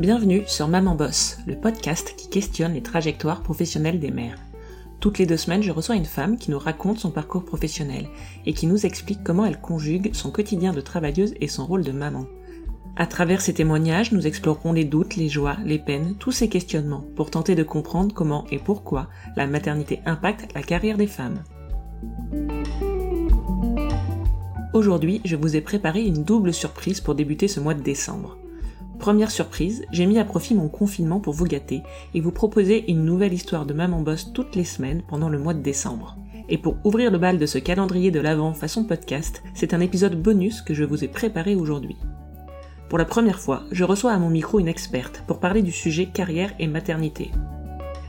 [0.00, 4.38] Bienvenue sur Maman Boss, le podcast qui questionne les trajectoires professionnelles des mères.
[4.98, 8.08] Toutes les deux semaines, je reçois une femme qui nous raconte son parcours professionnel
[8.46, 11.92] et qui nous explique comment elle conjugue son quotidien de travailleuse et son rôle de
[11.92, 12.24] maman.
[12.96, 17.04] À travers ces témoignages, nous explorerons les doutes, les joies, les peines, tous ces questionnements
[17.14, 21.44] pour tenter de comprendre comment et pourquoi la maternité impacte la carrière des femmes.
[24.72, 28.39] Aujourd'hui, je vous ai préparé une double surprise pour débuter ce mois de décembre.
[29.00, 31.82] Première surprise, j'ai mis à profit mon confinement pour vous gâter
[32.12, 35.54] et vous proposer une nouvelle histoire de maman boss toutes les semaines pendant le mois
[35.54, 36.18] de décembre.
[36.50, 40.20] Et pour ouvrir le bal de ce calendrier de l'avant façon podcast, c'est un épisode
[40.20, 41.96] bonus que je vous ai préparé aujourd'hui.
[42.90, 46.04] Pour la première fois, je reçois à mon micro une experte pour parler du sujet
[46.04, 47.30] carrière et maternité.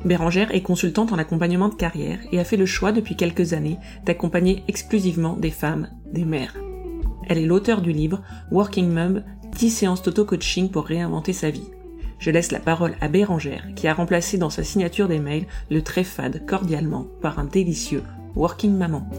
[0.04, 3.78] Bérangère est consultante en accompagnement de carrière et a fait le choix depuis quelques années
[4.04, 6.58] d'accompagner exclusivement des femmes, des mères.
[7.30, 9.24] Elle est l'auteur du livre Working Mum
[9.58, 11.70] 10 séances d'auto-coaching pour réinventer sa vie.
[12.20, 15.82] Je laisse la parole à Bérangère qui a remplacé dans sa signature des mails le
[15.82, 18.04] très fade cordialement par un délicieux
[18.36, 19.10] Working Maman.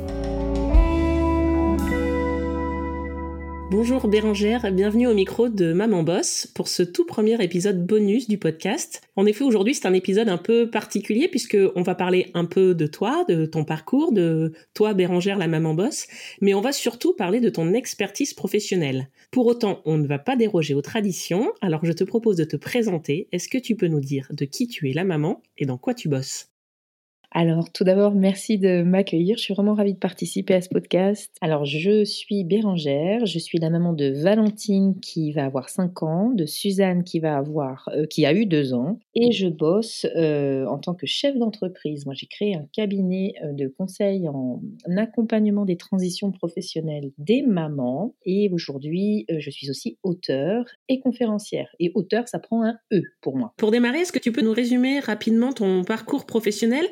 [3.72, 8.36] Bonjour Bérangère, bienvenue au micro de Maman Boss pour ce tout premier épisode bonus du
[8.36, 9.00] podcast.
[9.16, 12.74] En effet, aujourd'hui, c'est un épisode un peu particulier puisque on va parler un peu
[12.74, 16.06] de toi, de ton parcours, de toi Bérangère la Maman Boss,
[16.42, 19.08] mais on va surtout parler de ton expertise professionnelle.
[19.30, 22.56] Pour autant, on ne va pas déroger aux traditions, alors je te propose de te
[22.56, 23.28] présenter.
[23.32, 25.94] Est-ce que tu peux nous dire de qui tu es la maman et dans quoi
[25.94, 26.51] tu bosses?
[27.34, 29.38] Alors, tout d'abord, merci de m'accueillir.
[29.38, 31.34] Je suis vraiment ravie de participer à ce podcast.
[31.40, 33.24] Alors, je suis Bérangère.
[33.24, 37.38] Je suis la maman de Valentine qui va avoir 5 ans, de Suzanne qui va
[37.38, 38.98] avoir, euh, qui a eu 2 ans.
[39.14, 42.04] Et je bosse euh, en tant que chef d'entreprise.
[42.04, 44.60] Moi, j'ai créé un cabinet euh, de conseil en
[44.98, 48.14] accompagnement des transitions professionnelles des mamans.
[48.26, 51.74] Et aujourd'hui, je suis aussi auteur et conférencière.
[51.80, 53.54] Et auteur, ça prend un E pour moi.
[53.56, 56.84] Pour démarrer, est-ce que tu peux nous résumer rapidement ton parcours professionnel?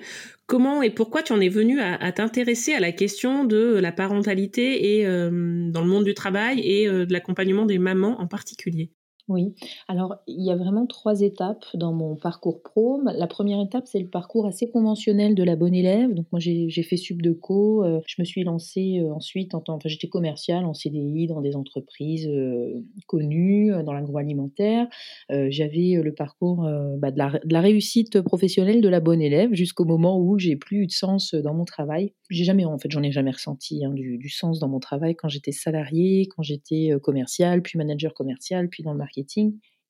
[0.50, 4.96] Comment et pourquoi tu en es venu à, t'intéresser à la question de la parentalité
[4.98, 8.90] et euh, dans le monde du travail et euh, de l'accompagnement des mamans en particulier?
[9.30, 9.54] Oui,
[9.86, 13.00] alors il y a vraiment trois étapes dans mon parcours pro.
[13.04, 16.12] La première étape, c'est le parcours assez conventionnel de la bonne élève.
[16.14, 17.84] Donc moi, j'ai fait sub de co.
[17.84, 21.40] Euh, je me suis lancée euh, ensuite en tant, enfin j'étais commerciale en CDI dans
[21.40, 24.88] des entreprises euh, connues dans l'agroalimentaire.
[25.30, 26.68] J'avais le parcours
[26.98, 30.86] bah, de, la, réussite professionnelle de la bonne élève jusqu'au moment où j'ai plus eu
[30.86, 34.28] de sens dans mon travail j'ai jamais, en fait, j'en ai jamais ressenti hein, du,
[34.28, 38.92] sens dans mon travail quand j'étais salarié, quand j'étais commercial, puis manager commercial, puis dans
[38.92, 39.19] le marketing.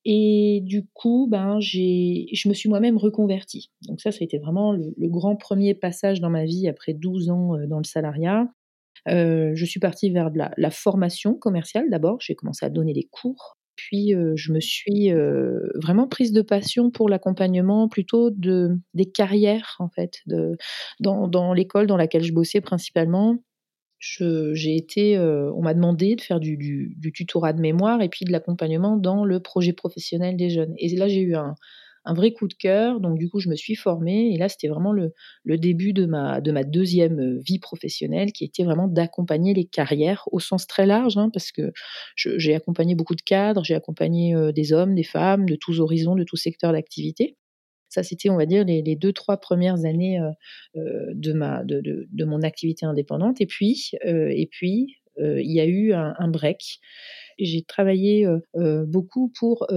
[0.03, 3.71] Et du coup, ben, je me suis moi-même reconvertie.
[3.87, 7.29] Donc ça, ça a été vraiment le, grand premier passage dans ma vie après 12
[7.29, 8.47] ans dans le salariat.
[9.07, 12.17] je suis partie vers de la, formation commerciale d'abord.
[12.19, 15.11] J'ai commencé à donner des cours puis je me suis
[15.75, 20.19] vraiment prise de passion pour l'accompagnement plutôt de des carrières en fait
[20.99, 23.37] dans, l'école dans laquelle je bossais principalement.
[24.01, 28.31] J'ai été, on m'a demandé de faire du, du, tutorat de mémoire et puis de
[28.31, 30.73] l'accompagnement dans le projet professionnel des jeunes.
[30.77, 31.55] Et là, j'ai eu un,
[32.05, 32.99] un vrai coup de cœur.
[32.99, 35.13] Donc du coup, je me suis formée et là, c'était vraiment le,
[35.45, 40.23] début de ma, de ma deuxième euh, vie professionnelle qui était vraiment d'accompagner les carrières
[40.31, 41.71] au sens très large, hein, parce que
[42.15, 46.15] j'ai accompagné beaucoup de cadres, j'ai accompagné euh, des hommes, des femmes, de tous horizons,
[46.15, 47.37] de tous secteurs d'activité.
[47.91, 52.25] Ça, c'était, on va dire, les, deux, trois premières années euh, de, ma, de, de,
[52.25, 53.41] mon activité indépendante.
[53.41, 56.79] Et puis, et puis il y a eu un, break.
[57.37, 58.25] J'ai travaillé
[58.55, 59.67] beaucoup pour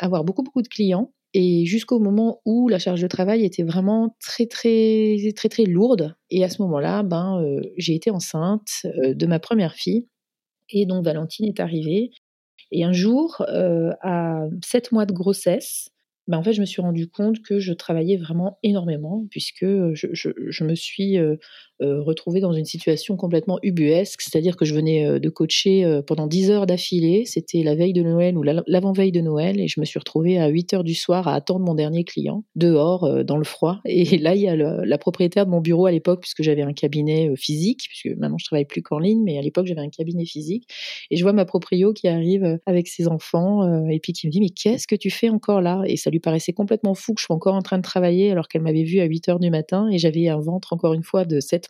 [0.00, 4.16] avoir beaucoup, beaucoup de clients et jusqu'au moment où la charge de travail était vraiment
[4.20, 6.16] très très très très lourde.
[6.30, 10.08] Et à ce moment-là, ben euh, j'ai été enceinte euh, de ma première fille
[10.70, 12.10] et donc Valentine est arrivée.
[12.72, 15.90] Et un jour, euh, à sept mois de grossesse,
[16.28, 20.64] ben en fait, je me suis rendu compte que je travaillais vraiment énormément puisque je
[20.64, 21.18] me suis
[21.82, 26.00] euh, retrouvée dans une situation complètement ubuesque, c'est-à-dire que je venais euh, de coacher euh,
[26.00, 29.78] pendant 10 heures d'affilée, c'était la veille de Noël ou l'avant-veille de Noël, et je
[29.78, 33.36] me suis retrouvée à 8 heures du soir à attendre mon dernier client, dehors, dans
[33.36, 33.80] le froid.
[33.84, 36.72] Et là, il y a la propriétaire de mon bureau à l'époque, puisque j'avais un
[36.72, 40.24] cabinet physique, puisque maintenant je travaille plus qu'en ligne, mais à l'époque j'avais un cabinet
[40.24, 40.66] physique,
[41.10, 44.40] et je vois ma proprio qui arrive avec ses enfants, et puis qui me dit,
[44.40, 45.82] mais qu'est-ce que tu fais encore là?
[45.86, 48.48] Et ça lui paraissait complètement fou que je sois encore en train de travailler alors
[48.48, 51.26] qu'elle m'avait vu à 8 heures du matin, et j'avais un ventre encore une fois
[51.26, 51.65] de 7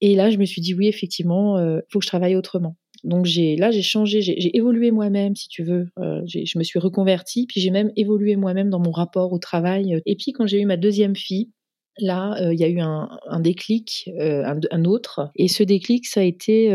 [0.00, 2.76] Et là, je me suis dit, oui, effectivement, il euh, faut que je travaille autrement.
[3.02, 5.88] Donc là j'ai changé, j'ai évolué moi-même si tu veux.
[5.98, 10.02] Euh, je me suis reconvertie, puis j'ai même évolué moi-même dans mon rapport au travail.
[10.04, 11.50] Et puis quand j'ai eu ma deuxième fille,
[11.98, 13.08] là euh, il y a eu un,
[13.40, 15.30] déclic, un, autre.
[15.34, 16.70] Et ce déclic, ça a été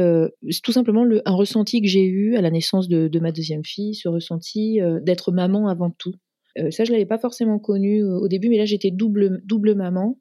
[0.64, 3.94] tout simplement le, un ressenti que j'ai eu à la naissance de, ma deuxième fille,
[3.94, 6.16] ce ressenti d'être maman avant tout.
[6.72, 10.18] ça, je l'avais pas forcément connu au début, mais là, j'étais double maman.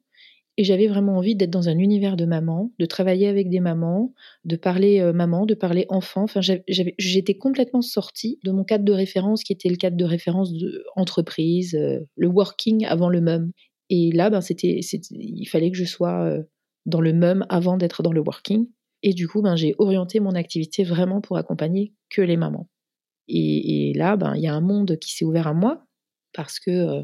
[0.57, 4.13] Et j'avais vraiment envie d'être dans un univers de maman, de travailler avec des mamans,
[4.45, 6.23] de parler maman, de parler enfant.
[6.23, 10.53] Enfin, j'étais complètement sortie de mon cadre de référence qui était le cadre de référence
[10.53, 11.77] de entreprise,
[12.15, 13.51] le working avant le mum.
[13.89, 14.79] Et là, ben, c'était,
[15.11, 16.37] il fallait que je sois
[16.85, 18.67] dans le mum avant d'être dans le working.
[19.03, 22.69] Et du coup, ben, j'ai orienté mon activité vraiment pour accompagner que les mamans.
[23.27, 25.85] Et, là, ben, il y a un monde qui s'est ouvert à moi
[26.33, 27.03] parce que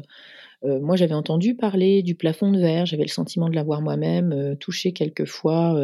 [0.64, 3.82] euh, euh, moi, j'avais entendu parler du plafond de verre, j'avais le sentiment de l'avoir
[3.82, 5.76] moi-même euh, touché quelques fois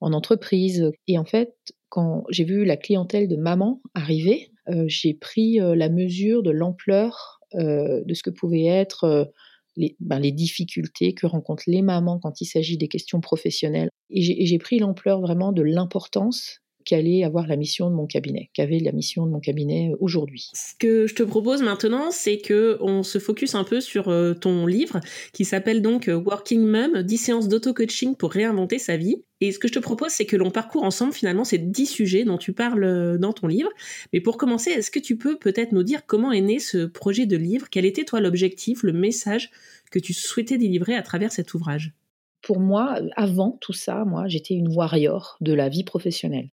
[0.00, 0.90] en entreprise.
[1.06, 1.54] Et en fait,
[1.88, 4.52] quand j'ai vu la clientèle de maman arriver,
[4.86, 9.32] j'ai pris la mesure de l'ampleur de ce que pouvaient être
[9.98, 13.90] ben, les, difficultés que rencontrent les mamans quand il s'agit des questions professionnelles.
[14.10, 18.78] Et j'ai pris l'ampleur vraiment de l'importance qu'allait avoir la mission de mon cabinet, qu'avait
[18.78, 20.50] la mission de mon cabinet aujourd'hui.
[20.54, 24.34] Ce que je te propose maintenant, c'est que on se focus un peu sur euh,
[24.34, 25.00] ton livre
[25.32, 29.22] qui s'appelle donc euh, Working Mum, 10 séances d'auto-coaching pour réinventer sa vie.
[29.40, 32.24] Et ce que je te propose, c'est que l'on parcourt ensemble finalement ces 10 sujets
[32.24, 33.70] dont tu parles euh, dans ton livre.
[34.12, 37.26] Mais pour commencer, est-ce que tu peux peut-être nous dire comment est né ce projet
[37.26, 37.68] de livre?
[37.70, 39.50] Quel était toi l'objectif, le message
[39.90, 41.92] que tu souhaitais délivrer à travers cet ouvrage?
[42.42, 46.50] Pour moi, avant tout ça, moi, j'étais une warrior de la vie professionnelle.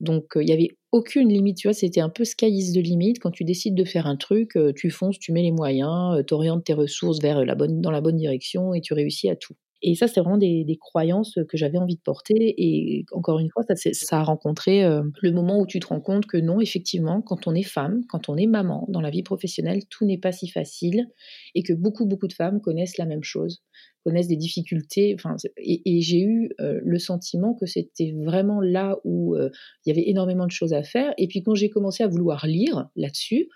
[0.00, 3.14] Donc il n'y avait aucune limite, tu vois, c'était un peu sky is the limit.
[3.14, 6.64] Quand tu décides de faire un truc, tu fonces, tu mets les moyens, tu orientes
[6.64, 9.54] tes ressources vers la bonne, dans la bonne direction et tu réussis à tout.
[9.82, 12.54] Et ça, c'est vraiment des, croyances que j'avais envie de porter.
[12.56, 16.26] Et encore une fois, ça, ça a rencontré le moment où tu te rends compte
[16.26, 19.82] que non, effectivement, quand on est femme, quand on est maman, dans la vie professionnelle,
[19.88, 21.06] tout n'est pas si facile
[21.54, 23.62] et que beaucoup, beaucoup de femmes connaissent la même chose
[24.06, 25.16] connaissent des difficultés.
[25.56, 29.50] Et, j'ai eu euh, le sentiment que c'était vraiment là où euh,
[29.84, 31.12] il y avait énormément de choses à faire.
[31.18, 33.48] Et puis quand j'ai commencé à vouloir lire là-dessus,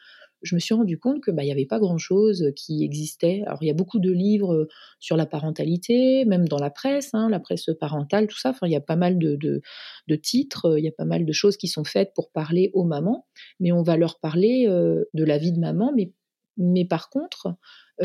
[0.43, 3.45] je me suis rendu compte que bah, n'y avait pas grand-chose qui existait.
[3.47, 4.67] Alors il y a beaucoup de livres
[4.99, 8.51] sur la parentalité, même dans la presse, hein, la presse parentale, tout ça.
[8.51, 9.63] Enfin, il y a pas mal de,
[10.17, 13.27] titres, il y a pas mal de choses qui sont faites pour parler aux mamans,
[13.61, 16.13] mais on va leur parler euh, de la vie de maman, mais
[16.57, 17.53] mais par contre, euh,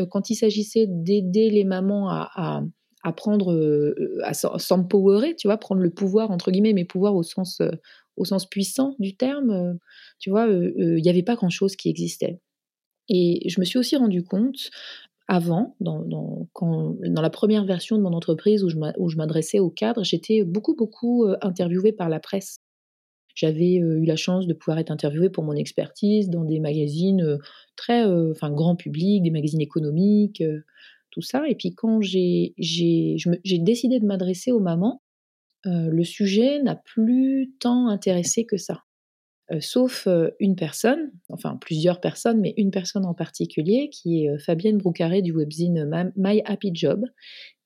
[0.04, 2.62] quand il s'agissait d'aider les mamans à,
[3.06, 3.94] euh,
[4.24, 7.70] à s'empowerer, tu vois, prendre le pouvoir, entre guillemets, mais pouvoir au sens, euh,
[8.16, 9.78] au sens puissant du terme,
[10.18, 12.40] tu vois, il n'y avait pas grand-chose qui existait.
[13.08, 14.70] Et je me suis aussi rendu compte,
[15.28, 20.02] avant, dans, quand, dans la première version de mon entreprise où je m'adressais aux cadres,
[20.02, 22.56] j'étais beaucoup, beaucoup interviewée par la presse.
[23.36, 27.38] J'avais eu la chance de pouvoir être interviewée pour mon expertise dans des magazines
[27.76, 30.42] très enfin grand public, des magazines économiques,
[31.10, 31.46] tout ça.
[31.46, 35.02] Et puis quand j'ai décidé de m'adresser aux mamans,
[35.64, 38.84] le sujet n'a plus tant intéressé que ça.
[39.60, 40.08] sauf
[40.40, 45.32] une personne, enfin plusieurs personnes, mais une personne en particulier, qui est Fabienne Broucaré du
[45.32, 47.04] webzine My Happy Job,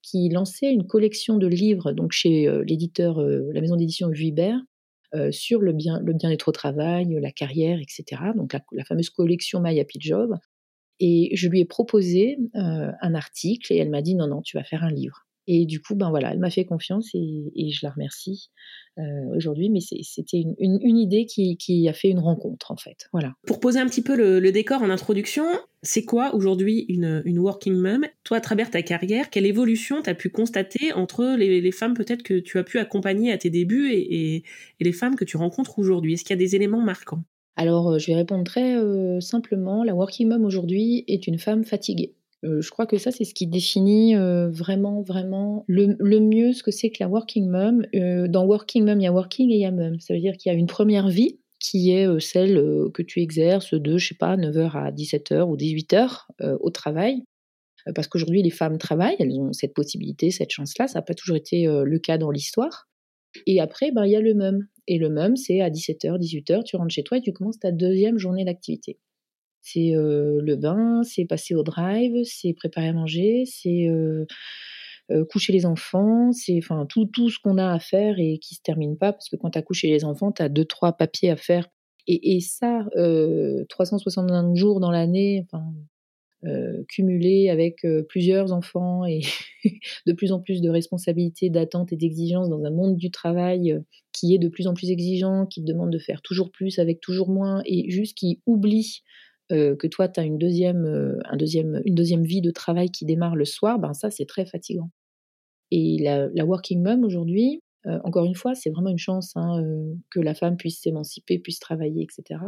[0.01, 4.70] qui lançait une collection de livres donc chez l'éditeur, la maison d'édition Vuibert, euh,
[5.31, 8.21] sur le bien le bien-être au travail, la carrière, etc.
[8.35, 10.37] Donc la, fameuse collection My Happy Job.
[10.99, 14.57] Et je lui ai proposé euh, un article et elle m'a dit non non tu
[14.57, 15.25] vas faire un livre.
[15.47, 18.49] Et du coup, ben voilà, elle m'a fait confiance et, je la remercie
[18.99, 19.69] euh, aujourd'hui.
[19.69, 23.07] Mais c'était une, idée qui, a fait une rencontre, en fait.
[23.11, 23.33] Voilà.
[23.47, 25.45] Pour poser un petit peu le, décor en introduction,
[25.81, 28.05] c'est quoi aujourd'hui une, working mom?
[28.23, 32.23] Toi, à travers ta carrière, quelle évolution tu as pu constater entre les, femmes peut-être
[32.23, 34.43] que tu as pu accompagner à tes débuts et,
[34.79, 36.13] les femmes que tu rencontres aujourd'hui?
[36.13, 37.23] Est-ce qu'il y a des éléments marquants?
[37.55, 39.83] Alors, euh, je vais répondre très euh, simplement.
[39.83, 42.15] La working mom aujourd'hui est une femme fatiguée.
[42.43, 46.63] Euh, je crois que ça, c'est ce qui définit euh, vraiment, vraiment le, mieux ce
[46.63, 47.85] que c'est que la working mom.
[47.93, 49.99] Euh, dans working mom, il y a working et il y a mom.
[49.99, 52.55] Ça veut dire qu'il y a une première vie qui est celle
[52.91, 56.25] que tu exerces de, je sais pas, 9h à 17h ou 18h
[56.59, 57.23] au travail.
[57.93, 60.87] Parce qu'aujourd'hui, les femmes travaillent, elles ont cette possibilité, cette chance-là.
[60.87, 62.87] Ça n'a pas toujours été le cas dans l'histoire.
[63.45, 64.65] Et après, ben, il y a le mum.
[64.87, 67.71] Et le mum, c'est à 17h, 18h, tu rentres chez toi et tu commences ta
[67.71, 68.97] deuxième journée d'activité.
[69.61, 73.87] C'est le bain, c'est passer au drive, c'est préparer à manger, c'est
[75.29, 78.61] coucher les enfants, c'est enfin tout, tout ce qu'on a à faire et qui se
[78.61, 81.29] termine pas parce que quand tu as couché les enfants, tu as deux trois papiers
[81.29, 81.67] à faire
[82.07, 82.85] et, et ça
[83.69, 85.45] 365 jours dans l'année,
[86.87, 89.21] cumulé avec plusieurs enfants et
[90.07, 93.79] de plus en plus de responsabilités, d'attentes et d'exigences dans un monde du travail
[94.11, 96.99] qui est de plus en plus exigeant, qui te demande de faire toujours plus avec
[96.99, 99.03] toujours moins et juste qui oublie
[99.51, 103.05] euh, que toi, tu as une deuxième, euh, deuxième, une deuxième vie de travail qui
[103.05, 104.89] démarre le soir, ben ça, c'est très fatigant.
[105.71, 109.63] Et la, working mom aujourd'hui, euh, encore une fois, c'est vraiment une chance hein,
[110.09, 112.39] que la femme puisse s'émanciper, puisse travailler, etc.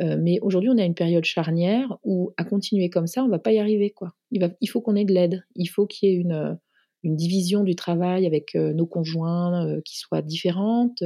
[0.00, 3.52] mais aujourd'hui, on a une période charnière où, à continuer comme ça, on va pas
[3.52, 3.90] y arriver.
[3.90, 4.14] Quoi.
[4.30, 5.44] Il, va, il faut qu'on ait de l'aide.
[5.56, 6.58] Il faut qu'il y ait une,
[7.02, 11.02] une division du travail avec nos conjoints qui soit différente.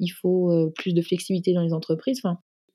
[0.00, 2.20] il faut plus de flexibilité dans les entreprises.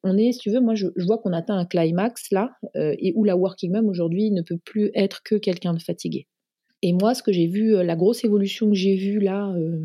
[0.03, 3.23] On est, si tu veux, moi je, vois qu'on atteint un climax là, et où
[3.23, 6.27] la working mom aujourd'hui ne peut plus être que quelqu'un de fatigué.
[6.81, 9.79] Et moi, ce que j'ai vu, la grosse évolution que j'ai vue là, euh,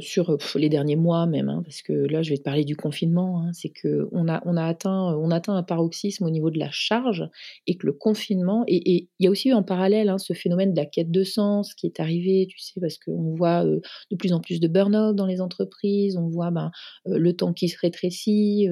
[0.00, 3.42] sur les derniers mois même, hein, parce que là je vais te parler du confinement,
[3.42, 6.58] hein, c'est que on a, on, a atteint, on atteint un paroxysme au niveau de
[6.58, 7.28] la charge
[7.66, 10.72] et que le confinement, et il y a aussi eu en parallèle hein, ce phénomène
[10.72, 13.80] de la quête de sens qui est arrivé, tu sais, parce qu'on voit euh,
[14.10, 16.70] de plus en plus de burn-out dans les entreprises, on voit ben,
[17.08, 18.68] euh, le temps qui se rétrécit,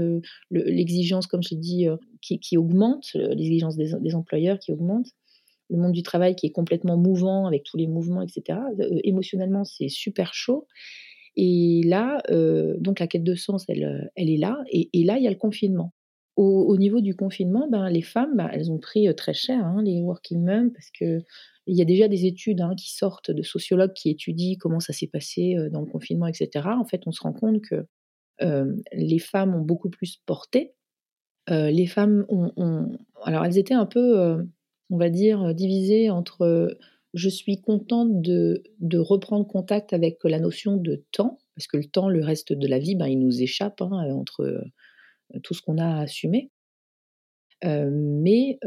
[0.50, 1.86] l'exigence, comme je l'ai dit,
[2.22, 5.08] qui, qui, augmente, l'exigence des, des employeurs qui augmente
[5.70, 8.58] le monde du travail qui est complètement mouvant avec tous les mouvements, etc.
[8.78, 10.66] Euh, émotionnellement, c'est super chaud.
[11.36, 14.62] Et là, euh, donc la quête de sens, elle, euh, elle est là.
[14.70, 15.92] Et, là, il y a le confinement.
[16.36, 20.00] Au, niveau du confinement, ben, les femmes, ben, elles ont pris très cher, hein, les
[20.00, 21.22] working moms, parce que
[21.68, 24.92] il y a déjà des études hein, qui sortent de sociologues qui étudient comment ça
[24.92, 26.66] s'est passé dans le confinement, etc.
[26.76, 27.86] En fait, on se rend compte que
[28.92, 30.74] les femmes ont beaucoup plus porté.
[31.48, 34.44] les femmes ont, alors elles étaient un peu
[34.94, 36.78] on va dire, euh, divisé entre euh,
[37.14, 38.62] je suis contente de,
[38.94, 42.78] reprendre contact avec la notion de temps, parce que le temps, le reste de la
[42.78, 46.50] vie, ben, il nous échappe hein, entre euh, tout ce qu'on a assumé.
[47.62, 48.58] mais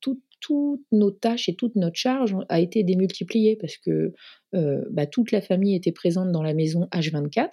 [0.00, 4.12] toutes nos tâches et toute notre charge a été démultipliée parce que
[4.52, 7.50] bah, toute la famille était présente dans la maison H24.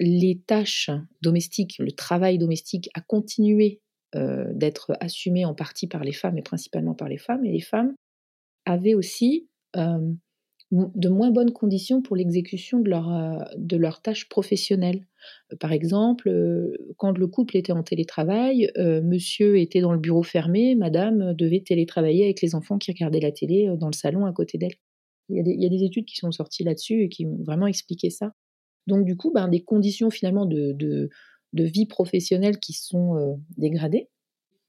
[0.00, 0.90] Les tâches
[1.22, 3.80] domestiques, le travail domestique a continué
[4.16, 7.44] euh, d'être assumée en partie par les femmes et principalement par les femmes.
[7.44, 7.94] Et les femmes
[8.66, 10.12] avaient aussi euh,
[10.72, 15.06] de moins bonnes conditions pour l'exécution de, leur, euh, de leurs tâches professionnelles.
[15.60, 16.28] Par exemple,
[16.96, 22.24] quand le couple était en télétravail, monsieur était dans le bureau fermé, madame devait télétravailler
[22.24, 24.74] avec les enfants qui regardaient la télé dans le salon à côté d'elle.
[25.28, 28.32] Il, y, a des études qui sont sorties là-dessus et qui ont vraiment expliqué ça.
[28.86, 31.10] Donc du coup, ben, des conditions finalement de
[31.52, 34.08] vie professionnelle qui sont euh, dégradées.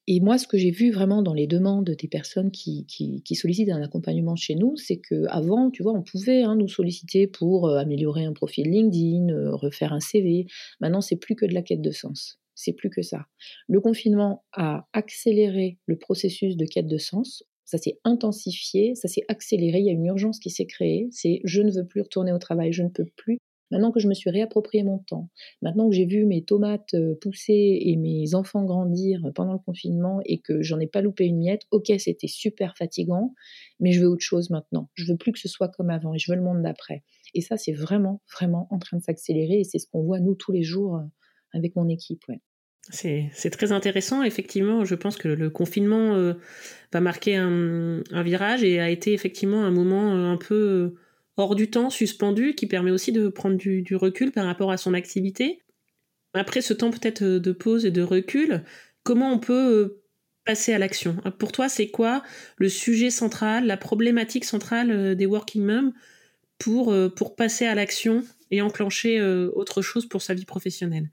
[0.08, 3.70] Et moi, ce que j'ai vu vraiment dans les demandes des personnes qui, qui, sollicitent
[3.70, 7.78] un accompagnement chez nous, c'est qu'avant, tu vois, on pouvait hein, nous solliciter pour euh,
[7.78, 10.48] améliorer un profil LinkedIn, euh, refaire un CV.
[10.80, 12.40] Maintenant, c'est plus que de la quête de sens.
[12.56, 13.26] C'est plus que ça.
[13.68, 17.44] Le confinement a accéléré le processus de quête de sens.
[17.64, 19.80] Ça s'est intensifié, ça s'est accéléré.
[19.80, 21.08] Il y a une urgence qui s'est créée.
[21.12, 23.38] C'est je ne veux plus retourner au travail, je ne peux plus
[23.72, 25.30] Maintenant que je me suis réapproprié mon temps,
[25.62, 30.20] maintenant que j'ai vu mes tomates euh, pousser et mes enfants grandir pendant le confinement
[30.26, 33.34] et que j'en ai pas loupé une miette, ok, c'était super fatigant,
[33.80, 34.90] mais je veux autre chose maintenant.
[34.94, 37.04] Je veux plus que ce soit comme avant et je veux le monde d'après.
[37.34, 40.36] Et ça, c'est vraiment, vraiment en train de s'accélérer et c'est ce qu'on voit nous
[40.36, 41.04] tous les jours euh,
[41.54, 42.24] avec mon équipe.
[42.90, 44.24] C'est très intéressant.
[44.24, 46.34] Effectivement, je pense que le confinement euh,
[46.92, 50.96] va marquer un, virage et a été effectivement un moment un peu
[51.42, 54.94] hors du temps, suspendu, qui permet aussi de prendre du, recul par rapport à son
[54.94, 55.62] activité.
[56.34, 58.64] Après ce temps peut-être euh, de pause et de recul,
[59.04, 60.04] comment on peut euh,
[60.46, 61.18] passer à l'action?
[61.40, 62.24] Pour toi, c'est quoi
[62.58, 65.94] le sujet central, la problématique centrale euh, des working moms
[66.58, 71.10] pour, pour passer à l'action et enclencher autre chose pour sa vie professionnelle?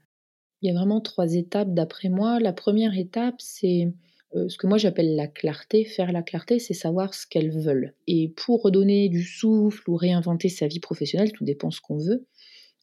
[0.61, 2.39] Il y a vraiment trois étapes d'après moi.
[2.39, 3.91] La première étape, c'est euh,
[4.33, 5.85] ce que moi j'appelle la clarté.
[5.85, 7.95] Faire la clarté, c'est savoir ce qu'elles veulent.
[8.07, 12.27] Et pour redonner du souffle ou réinventer sa vie professionnelle, tout dépend ce qu'on veut,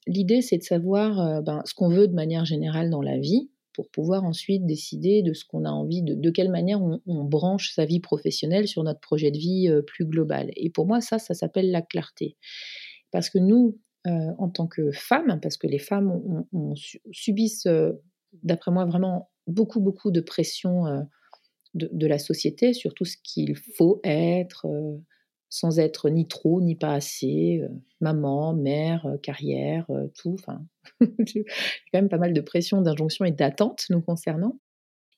[0.06, 3.50] l'idée c'est de savoir euh, ben, ce qu'on veut de manière générale dans la vie
[3.74, 7.74] pour pouvoir ensuite décider de ce qu'on a envie, de, de quelle manière on, branche
[7.74, 10.50] sa vie professionnelle sur notre projet de vie euh, plus global.
[10.56, 12.36] Et pour moi, ça, ça s'appelle la clarté.
[13.10, 16.22] Parce que nous, en tant que femmes, parce que les femmes
[17.10, 17.66] subissent,
[18.44, 20.84] d'après moi, vraiment beaucoup, beaucoup de pression
[21.76, 24.98] de, la société sur tout ce qu'il faut être, euh,
[25.48, 27.68] sans être ni trop ni pas assez, euh,
[28.00, 30.34] maman, mère, euh, carrière, tout.
[30.34, 30.64] Enfin,
[31.00, 34.58] quand même pas mal de pression, d'injonctions et d'attentes nous concernant.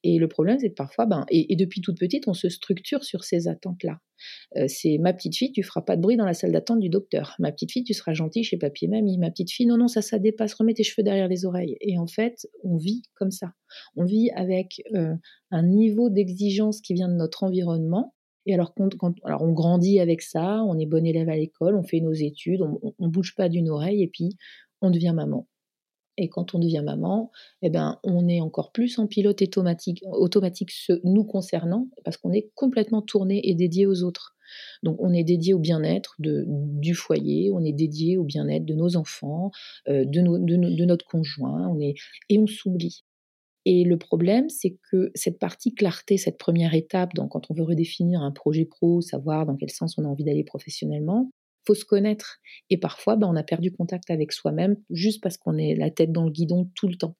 [0.04, 3.24] Et le problème, c'est que parfois, ben, et, depuis toute petite, on se structure sur
[3.24, 3.98] ces attentes-là.
[4.68, 7.34] c'est ma petite fille, tu feras pas de bruit dans la salle d'attente du docteur.
[7.38, 9.18] Ma petite fille, tu seras gentille chez papy et mamie.
[9.18, 11.76] Ma petite fille, non, non, ça, ça dépasse, remets tes cheveux derrière les oreilles.
[11.80, 13.52] Et en fait, on vit comme ça.
[13.96, 14.82] On vit avec
[15.50, 18.14] un niveau d'exigence qui vient de notre environnement.
[18.46, 21.82] Et alors, quand, alors, on grandit avec ça, on est bon élève à l'école, on
[21.82, 24.30] fait nos études, on, on bouge pas d'une oreille et puis
[24.80, 25.46] on devient maman.
[26.18, 27.30] Et quand on devient maman,
[27.62, 30.72] eh ben, on est encore plus en pilote automatique, automatique
[31.04, 34.34] nous concernant, parce qu'on est complètement tourné et dédié aux autres.
[34.82, 38.96] Donc on est dédié au bien-être du foyer, on est dédié au bien-être de nos
[38.96, 39.50] enfants,
[39.88, 41.94] euh, de, notre conjoint, on est,
[42.28, 43.04] et on s'oublie.
[43.64, 48.22] Et le problème, c'est que cette partie clarté, cette première étape, quand on veut redéfinir
[48.22, 51.30] un projet pro, savoir dans quel sens on a envie d'aller professionnellement,
[51.66, 52.38] faut se connaître.
[52.70, 56.12] Et parfois, ben, on a perdu contact avec soi-même juste parce qu'on est la tête
[56.12, 57.16] dans le guidon tout le temps.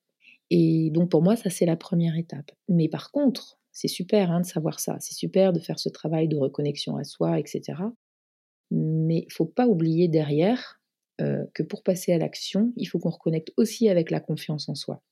[0.50, 2.50] Et donc pour moi, ça c'est la première étape.
[2.68, 6.28] Mais par contre, c'est super hein, de savoir ça, c'est super de faire ce travail
[6.28, 7.74] de reconnexion à soi, etc.
[8.70, 10.80] Mais il faut pas oublier derrière
[11.20, 14.74] euh, que pour passer à l'action, il faut qu'on reconnecte aussi avec la confiance en
[14.74, 15.02] soi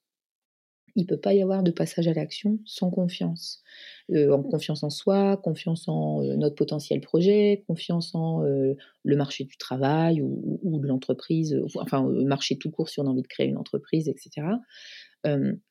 [0.96, 3.62] il ne peut pas y avoir de passage à l'action sans confiance.
[4.10, 8.74] Euh, en confiance en soi, confiance en euh, notre potentiel projet, confiance en euh,
[9.04, 13.10] le marché du travail ou, de l'entreprise, enfin le marché tout court si on a
[13.10, 14.46] envie de créer une entreprise, etc.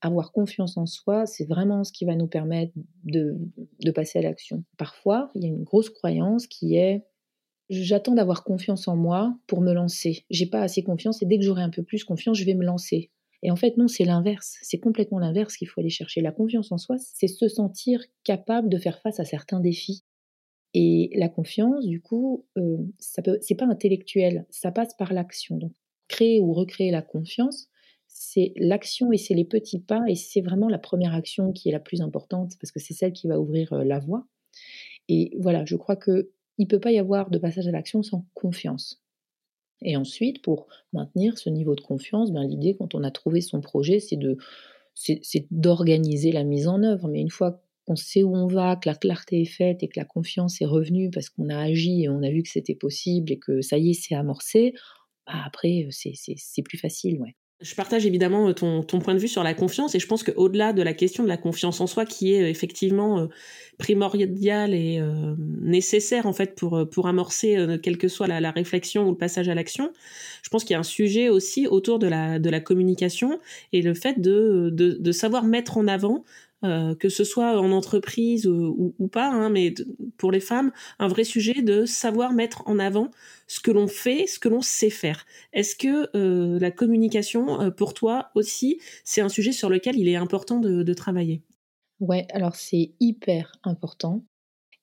[0.02, 2.74] avoir confiance en soi, c'est vraiment ce qui va nous permettre
[3.06, 3.38] de,
[3.82, 4.66] de passer à l'action.
[4.78, 7.06] Parfois, il y a une grosse croyance qui est
[7.70, 10.26] j'attends d'avoir confiance en moi pour me lancer.
[10.30, 12.66] J'ai pas assez confiance et dès que j'aurai un peu plus confiance, je vais me
[12.66, 13.12] lancer.
[13.46, 14.58] Et en fait, non, c'est l'inverse.
[14.64, 16.20] C'est complètement l'inverse qu'il faut aller chercher.
[16.20, 20.04] La confiance en soi, c'est se sentir capable de faire face à certains défis.
[20.74, 25.58] Et la confiance, du coup, euh, ça peut, c'est pas intellectuel, ça passe par l'action.
[25.58, 25.74] Donc,
[26.08, 27.68] créer ou recréer la confiance,
[28.08, 31.72] c'est l'action et c'est les petits pas, et c'est vraiment la première action qui est
[31.72, 34.26] la plus importante parce que c'est celle qui va ouvrir euh, la voie.
[35.08, 38.26] Et voilà, je crois que il peut pas y avoir de passage à l'action sans
[38.34, 39.05] confiance.
[39.82, 43.62] Et ensuite, pour maintenir ce niveau de confiance, ben, l'idée, quand on a trouvé son
[43.62, 44.38] projet, c'est de
[44.96, 47.10] c'est d'organiser la mise en œuvre.
[47.10, 50.00] Mais une fois qu'on sait où on va, que la clarté est faite et que
[50.00, 53.32] la confiance est revenue parce qu'on a agi et on a vu que c'était possible
[53.32, 54.74] et que ça y est, c'est amorcé,
[55.28, 57.36] bah, après, c'est plus facile, ouais.
[57.62, 60.24] Je partage évidemment euh, ton, ton, point de vue sur la confiance et je pense
[60.24, 63.28] qu'au-delà de la question de la confiance en soi qui est euh, effectivement euh,
[63.78, 65.02] primordiale et
[65.62, 69.54] nécessaire en fait pour, pour amorcer quelle que soit la, réflexion ou le passage à
[69.54, 69.92] l'action,
[70.44, 73.38] je pense qu'il y a un sujet aussi autour de la, de la communication
[73.74, 76.24] et le fait de, de savoir mettre en avant
[76.64, 79.74] euh, que ce soit en entreprise ou, pas, hein, mais
[80.18, 83.12] pour les femmes, un vrai sujet de savoir mettre en avant
[83.46, 85.26] ce que l'on fait, ce que l'on sait faire.
[85.54, 90.08] Est-ce que euh, la communication, euh, pour toi aussi, c'est un sujet sur lequel il
[90.08, 91.44] est important de, travailler?
[92.00, 94.24] Ouais, alors c'est hyper important.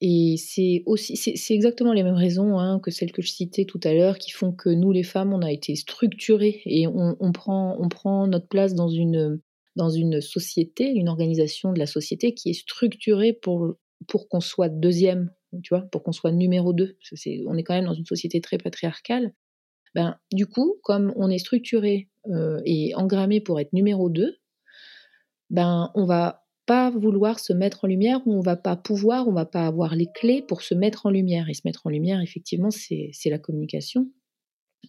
[0.02, 3.80] Et c'est aussi, c'est exactement les mêmes raisons hein, que celles que je citais tout
[3.84, 7.76] à l'heure, qui font que nous, les femmes, on a été structurées et on, prend,
[7.80, 9.40] on prend notre place dans une,
[9.76, 14.68] dans une société, une organisation de la société qui est structurée pour, pour qu'on soit
[14.68, 15.30] deuxième,
[15.62, 16.96] tu vois, pour qu'on soit numéro deux.
[17.46, 19.34] on est quand même dans une société très patriarcale.
[19.94, 24.36] Ben, du coup, comme on est structuré euh, et engrammé pour être numéro deux,
[25.50, 29.32] ben, on va pas vouloir se mettre en lumière ou on va pas pouvoir, on
[29.32, 31.48] va pas avoir les clés pour se mettre en lumière.
[31.48, 34.08] Et se mettre en lumière, effectivement, c'est la communication.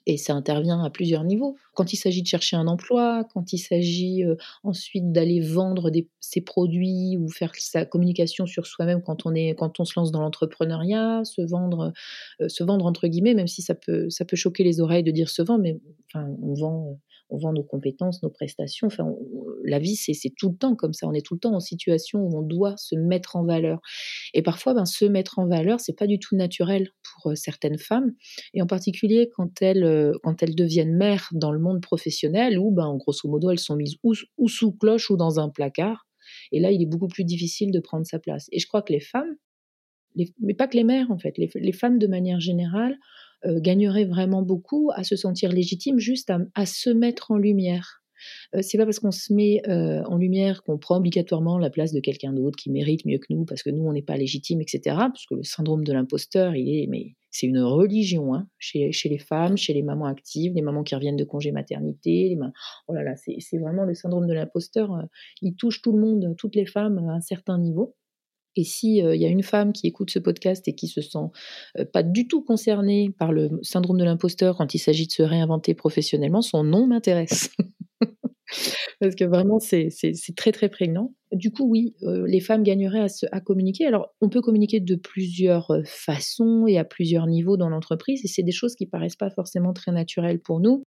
[0.06, 1.56] Et ça intervient à plusieurs niveaux.
[1.76, 4.24] Quand il s'agit de chercher un emploi, quand il s'agit
[4.64, 9.80] ensuite d'aller vendre ses produits ou faire sa communication sur soi-même quand on est, quand
[9.80, 11.94] on se lance dans l'entrepreneuriat, se vendre,
[12.48, 15.30] se vendre entre guillemets, même si ça peut, ça peut choquer les oreilles de dire
[15.30, 15.80] se vendre, mais
[16.14, 17.00] enfin, on vend
[17.30, 18.88] on vend nos compétences, nos prestations.
[18.88, 19.12] Enfin,
[19.64, 21.08] la vie, c'est tout le temps comme ça.
[21.08, 23.80] On est tout le temps en situation où on doit se mettre en valeur.
[24.34, 27.80] Et parfois, ben, se mettre en valeur, c'est pas du tout naturel pour euh, certaines
[27.80, 28.14] femmes,
[28.54, 32.72] et en particulier quand elles, euh, quand elles deviennent mères dans le monde professionnel, où,
[32.72, 34.14] ben, grosso modo, elles sont mises ou,
[34.48, 36.08] sous cloche ou dans un placard.
[36.52, 38.48] Et là, il est beaucoup plus difficile de prendre sa place.
[38.52, 39.36] Et je crois que les femmes,
[40.16, 42.98] mais pas que les mères en fait, les femmes de manière générale,
[43.46, 48.02] euh, gagnerait vraiment beaucoup à se sentir légitime, juste à, se mettre en lumière.
[48.56, 51.92] Euh, c'est pas parce qu'on se met euh, en lumière qu'on prend obligatoirement la place
[51.92, 54.62] de quelqu'un d'autre qui mérite mieux que nous, parce que nous on n'est pas légitime,
[54.62, 54.96] etc.
[54.96, 59.18] Parce que le syndrome de l'imposteur, il est, mais c'est une religion hein, chez, les
[59.18, 62.38] femmes, chez les mamans actives, les mamans qui reviennent de congé maternité.
[62.88, 65.06] Oh là là, c'est vraiment le syndrome de l'imposteur.
[65.42, 67.96] il touche tout le monde, toutes les femmes à un certain niveau.
[68.56, 71.28] Et s'il il y a une femme qui écoute ce podcast et qui se sent
[71.92, 75.74] pas du tout concernée par le syndrome de l'imposteur quand il s'agit de se réinventer
[75.74, 77.50] professionnellement, son nom m'intéresse.
[79.00, 79.90] Parce que vraiment, c'est
[80.36, 81.14] très très prégnant.
[81.32, 83.86] Du coup, oui, les femmes gagneraient à, à, communiquer.
[83.86, 88.44] Alors, on peut communiquer de plusieurs façons et à plusieurs niveaux dans l'entreprise, et c'est
[88.44, 90.84] des choses qui paraissent pas forcément très naturelles pour nous.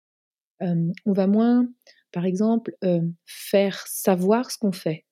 [0.61, 1.67] on va moins,
[2.13, 2.77] par exemple,
[3.25, 5.05] faire savoir ce qu'on fait.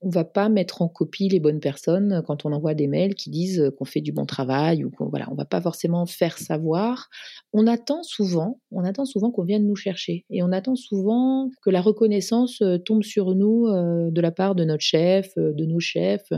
[0.00, 3.14] On va pas mettre en copie les bonnes personnes euh, quand on envoie des mails
[3.14, 6.06] qui disent euh, qu'on fait du bon travail ou qu'on voilà, on va pas forcément
[6.06, 7.08] faire savoir.
[7.52, 11.70] On attend souvent, on attend souvent qu'on vienne nous chercher et on attend souvent que
[11.70, 16.30] la reconnaissance euh, tombe sur nous de la part de notre chef, de nos chefs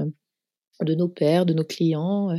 [0.85, 2.31] de nos pères, de nos clients.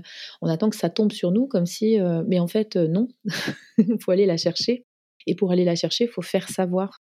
[0.42, 1.98] On attend que ça tombe sur nous comme si,
[2.28, 3.10] mais en fait, non,
[3.78, 4.86] il faut aller la chercher.
[5.28, 7.02] Et pour aller la chercher, il faut faire savoir.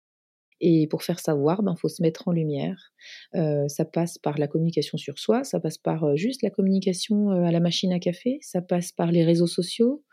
[0.61, 2.93] Et pour faire savoir, il ben, faut se mettre en lumière.
[3.33, 7.59] ça passe par la communication sur soi, ça passe par juste la communication à la
[7.59, 10.03] machine à café, ça passe par les réseaux sociaux,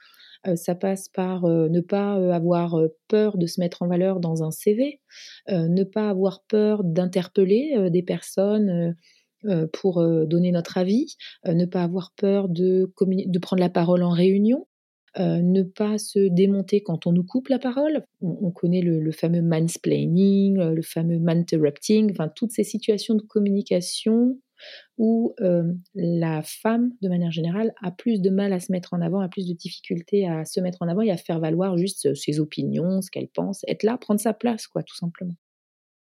[0.56, 2.76] ça passe par ne pas avoir
[3.08, 5.00] peur de se mettre en valeur dans un CV,
[5.48, 8.96] ne pas avoir peur d'interpeller des personnes
[9.72, 12.90] pour donner notre avis, ne pas avoir peur de
[13.38, 14.66] prendre la parole en réunion,
[15.18, 18.04] ne pas se démonter quand on nous coupe la parole.
[18.20, 24.38] On, connaît le, fameux mansplaining, le fameux manterrupting, enfin toutes ces situations de communication
[24.96, 25.34] où
[25.94, 29.28] la femme, de manière générale, a plus de mal à se mettre en avant, a
[29.28, 33.02] plus de difficultés à se mettre en avant et à faire valoir juste ses opinions,
[33.02, 35.34] ce qu'elle pense, être là, prendre sa place, quoi, tout simplement.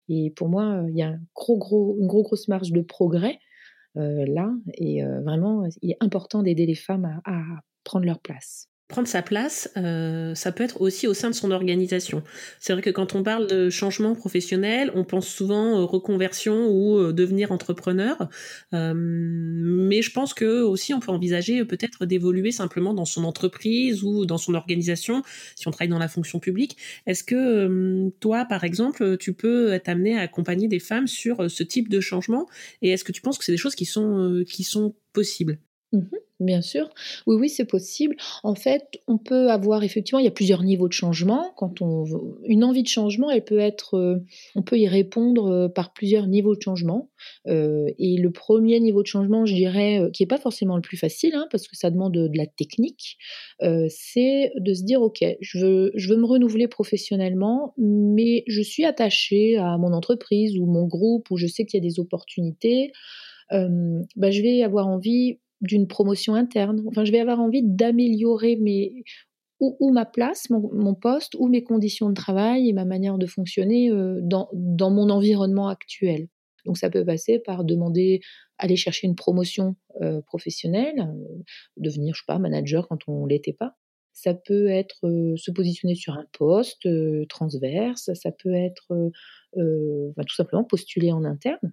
[0.09, 3.39] Et pour moi, il y a un gros, gros, une grosse, grosse marge de progrès
[3.95, 7.43] là, et vraiment, il est important d'aider les femmes à
[7.85, 11.51] prendre leur place prendre sa place, euh, ça peut être aussi au sein de son
[11.51, 12.23] organisation.
[12.59, 17.13] C'est vrai que quand on parle de changement professionnel, on pense souvent reconversion ou euh,
[17.13, 18.31] devenir entrepreneur,
[18.73, 24.03] euh, mais je pense que aussi on peut envisager peut-être d'évoluer simplement dans son entreprise
[24.03, 25.23] ou dans son organisation
[25.55, 26.79] si on travaille dans la fonction publique.
[27.07, 31.63] Est-ce que toi, par exemple, tu peux être amené à accompagner des femmes sur ce
[31.63, 32.47] type de changement?
[32.81, 35.59] Et est-ce que tu penses que c'est des choses qui sont qui sont possibles?
[35.93, 36.01] Mmh
[36.41, 36.89] bien sûr.
[37.27, 38.17] Oui, oui, c'est possible.
[38.45, 41.53] En fait, on peut avoir effectivement, il y a plusieurs niveaux de changement.
[41.57, 42.05] Quand on
[42.45, 44.25] une envie de changement, elle peut être, euh,
[44.55, 47.11] on peut y répondre euh, par plusieurs niveaux de changement.
[47.49, 50.97] Euh, et le premier niveau de changement, je dirais, qui n'est pas forcément le plus
[50.97, 53.19] facile, hein, parce que ça demande de, la technique,
[53.61, 58.85] c'est de se dire, ok, je veux, je veux me renouveler professionnellement, mais je suis
[58.85, 62.93] attaché à mon entreprise ou mon groupe où je sais qu'il y a des opportunités.
[63.51, 66.83] Bah, je vais avoir envie d'une promotion interne.
[66.87, 69.05] Enfin, je vais avoir envie d'améliorer mes
[69.61, 73.91] ou, ma place, mon, poste, ou mes conditions de travail et ma manière de fonctionner
[73.91, 74.49] euh, dans,
[74.91, 76.29] mon environnement actuel.
[76.65, 78.21] Donc ça peut passer par demander,
[78.59, 81.43] aller chercher une promotion euh, professionnelle, euh,
[81.77, 83.75] devenir, je sais pas, manager quand on l'était pas.
[84.13, 85.01] Ça peut être
[85.37, 86.89] se positionner sur un poste
[87.29, 89.13] transverse, ça peut être
[89.55, 91.73] tout simplement postuler en interne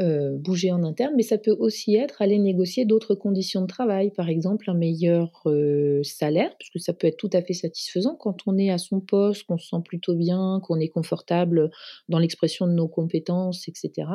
[0.00, 4.10] euh, bouger en interne, mais ça peut aussi être aller négocier d'autres conditions de travail,
[4.10, 8.38] par exemple un meilleur euh, salaire, puisque ça peut être tout à fait satisfaisant quand
[8.48, 11.70] on est à son poste, qu'on se sent plutôt bien, qu'on est confortable
[12.08, 14.08] dans l'expression de nos compétences, etc.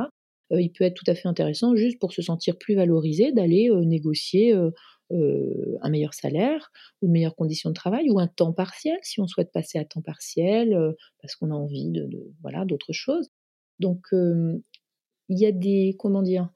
[0.51, 3.69] Euh, il peut être tout à fait intéressant, juste pour se sentir plus valorisé, d'aller
[3.85, 4.53] négocier
[5.11, 9.27] un meilleur salaire ou de meilleures conditions de travail ou un temps partiel si on
[9.27, 10.77] souhaite passer à temps partiel
[11.21, 13.29] parce qu'on a envie de, de voilà d'autres choses.
[13.79, 14.07] Donc
[15.29, 16.49] il y a des, comment dire,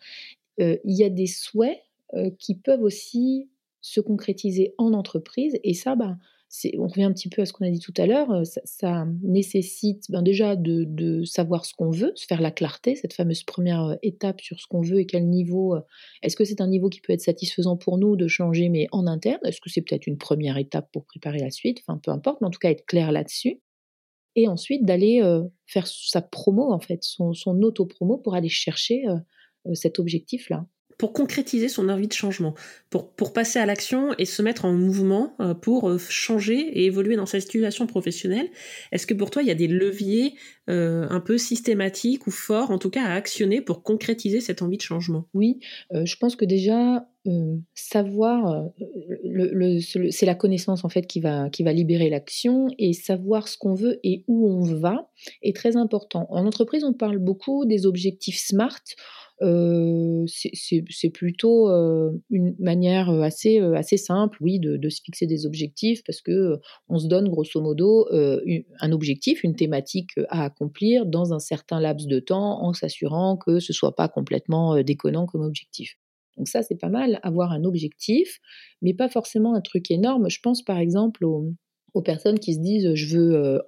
[0.59, 1.79] euh, il y a des souhaits
[2.13, 3.49] euh, qui peuvent aussi
[3.81, 5.59] se concrétiser en entreprise.
[5.63, 6.17] Et ça, bah,
[6.77, 9.07] on revient un petit peu à ce qu'on a dit tout à l'heure, euh, ça,
[9.23, 13.97] nécessite ben déjà de, savoir ce qu'on veut, se faire la clarté, cette fameuse première
[14.03, 15.75] étape sur ce qu'on veut et quel niveau.
[16.21, 19.07] Est-ce que c'est un niveau qui peut être satisfaisant pour nous de changer, mais en
[19.07, 19.41] interne?
[19.43, 21.81] Est-ce que c'est peut-être une première étape pour préparer la suite?
[21.85, 23.59] Enfin, peu importe, mais en tout cas être clair là-dessus
[24.35, 25.21] et ensuite d'aller
[25.67, 29.03] faire sa promo, en fait, son, auto-promo pour aller chercher
[29.73, 30.65] cet objectif-là.
[30.97, 32.53] Pour concrétiser son envie de changement,
[32.89, 37.25] pour, pour passer à l'action et se mettre en mouvement pour changer et évoluer dans
[37.25, 38.49] sa situation professionnelle,
[38.91, 40.35] est-ce que pour toi il y a des leviers
[40.67, 44.83] un peu systématiques ou forts, en tout cas à actionner pour concrétiser cette envie de
[44.83, 45.27] changement?
[45.33, 45.59] Oui,
[45.91, 47.07] je pense que déjà
[47.73, 48.69] savoir,
[50.11, 53.73] c'est la connaissance en fait qui va, qui va libérer l'action et savoir ce qu'on
[53.73, 55.09] veut et où on va
[55.41, 56.27] est très important.
[56.29, 58.83] En entreprise, on parle beaucoup des objectifs SMART.
[59.39, 61.69] C'est plutôt
[62.29, 67.07] une manière assez, assez simple, oui, de, se fixer des objectifs parce que on se
[67.07, 72.63] donne grosso modo un objectif, une thématique à accomplir dans un certain laps de temps
[72.63, 75.97] en s'assurant que ce soit pas complètement déconnant comme objectif.
[76.37, 78.39] Donc ça, c'est pas mal, avoir un objectif,
[78.81, 80.29] mais pas forcément un truc énorme.
[80.29, 81.53] Je pense par exemple aux,
[82.03, 83.61] personnes qui se disent je veux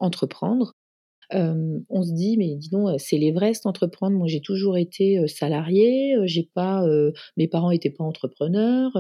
[1.31, 4.15] on se dit mais dis donc c'est l'Everest entreprendre.
[4.15, 6.85] Moi j'ai toujours été salarié, j'ai pas,
[7.37, 8.91] mes parents n'étaient pas entrepreneurs.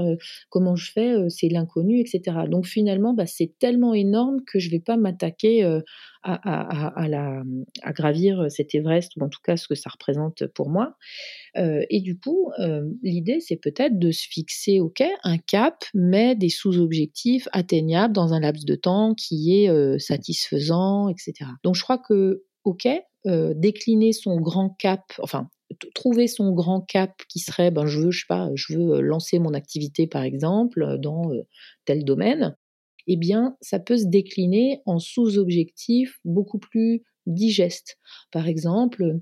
[0.49, 2.37] comment je fais C'est l'inconnu, etc.
[2.49, 5.81] Donc finalement bah, c'est tellement énorme que je vais pas m'attaquer
[6.25, 10.95] à, gravir cet Everest, ou en tout cas ce que ça représente pour moi.
[11.55, 12.51] Et du coup,
[13.03, 18.39] l'idée, c'est peut-être de se fixer, OK, un cap, mais des sous-objectifs atteignables dans un
[18.39, 21.51] laps de temps qui est satisfaisant, etc.
[21.63, 22.13] Donc je crois que,
[22.63, 22.87] OK,
[23.25, 25.49] décliner son grand cap, enfin,
[25.95, 29.39] trouver son grand cap qui serait, ben, je veux, je sais pas, je veux lancer
[29.39, 31.31] mon activité par exemple dans
[31.85, 32.55] tel domaine,
[33.07, 37.97] eh bien, ça peut se décliner en sous-objectifs beaucoup plus digestes.
[38.31, 39.19] Par exemple,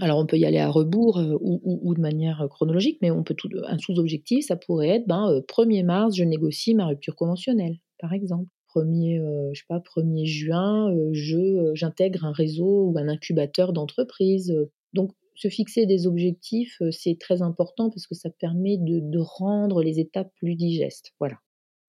[0.00, 3.48] alors on peut y aller à rebours ou, de manière chronologique, mais on peut tout,
[3.66, 8.48] un sous-objectif, ça pourrait être ben, 1er mars, je négocie ma rupture conventionnelle, par exemple.
[8.76, 9.20] 1er,
[9.52, 14.54] je sais pas, 1er juin, je, j'intègre un réseau ou un incubateur d'entreprise.
[14.92, 19.82] Donc se fixer des objectifs, c'est très important parce que ça permet de, de rendre
[19.82, 21.12] les étapes plus digestes.
[21.20, 21.36] Voilà.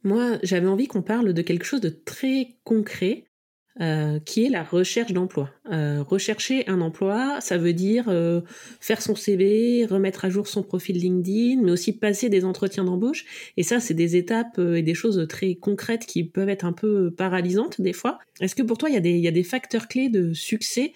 [0.03, 3.25] Moi, j'avais envie qu'on parle de quelque chose de très concret
[3.79, 5.51] euh, qui est la recherche d'emploi.
[5.71, 8.41] Euh, rechercher un emploi, ça veut dire euh,
[8.79, 13.25] faire son CV, remettre à jour son profil LinkedIn, mais aussi passer des entretiens d'embauche.
[13.55, 17.11] Et ça, c'est des étapes et des choses très concrètes qui peuvent être un peu
[17.11, 18.17] paralysantes des fois.
[18.41, 20.93] Est-ce que pour toi, il y, a des, facteurs clés de succès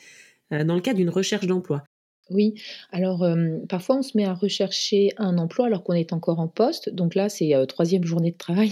[0.50, 1.84] dans le cas d'une recherche d'emploi?
[2.32, 2.56] Oui,
[2.92, 3.28] alors
[3.70, 6.90] parfois on se met à rechercher un emploi alors qu'on est encore en poste.
[6.90, 8.72] Donc là, c'est troisième journée de travail.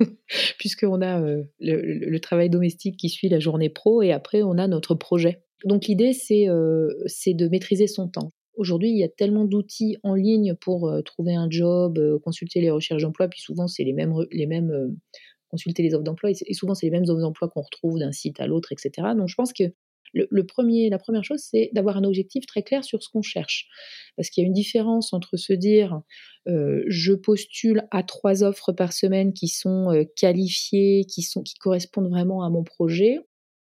[0.58, 1.20] puisqu'on a
[1.60, 5.42] le, travail domestique qui suit la journée pro et après on a notre projet.
[5.64, 8.32] Donc l'idée c'est de maîtriser son temps.
[8.56, 13.02] Aujourd'hui, il y a tellement d'outils en ligne pour trouver un job, consulter les recherches
[13.02, 14.96] d'emploi, puis souvent c'est les mêmes, les mêmes
[15.48, 18.40] consulter les offres d'emploi, et souvent c'est les mêmes offres d'emploi qu'on retrouve d'un site
[18.40, 19.08] à l'autre, etc.
[19.16, 19.64] Donc je pense que
[20.12, 23.68] le, premier, la première chose, c'est d'avoir un objectif très clair sur ce qu'on cherche.
[24.16, 26.00] Parce qu'il y a une différence entre se dire
[26.48, 31.54] euh, je postule à trois offres par semaine qui sont euh, qualifiées, qui, sont, qui
[31.54, 33.18] correspondent vraiment à mon projet,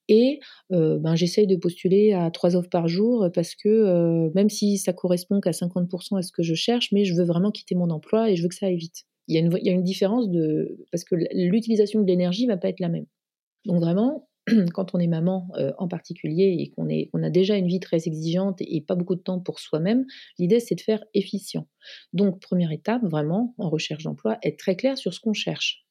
[0.07, 0.39] et
[0.71, 4.91] euh, ben, j'essaye de postuler à trois offres par jour parce que même si ça
[4.91, 8.31] correspond qu'à 50% à ce que je cherche, mais je veux vraiment quitter mon emploi
[8.31, 9.05] et je veux que ça aille vite.
[9.27, 12.47] Il y a une, il y a une différence de, parce que l'utilisation de l'énergie
[12.47, 13.05] ne va pas être la même.
[13.65, 14.28] Donc vraiment,
[14.73, 18.07] quand on est maman euh, en particulier et qu'on on a déjà une vie très
[18.07, 20.05] exigeante et, pas beaucoup de temps pour soi-même,
[20.37, 21.67] l'idée c'est de faire efficient.
[22.13, 25.85] Donc première étape, vraiment, en recherche d'emploi, être très clair sur ce qu'on cherche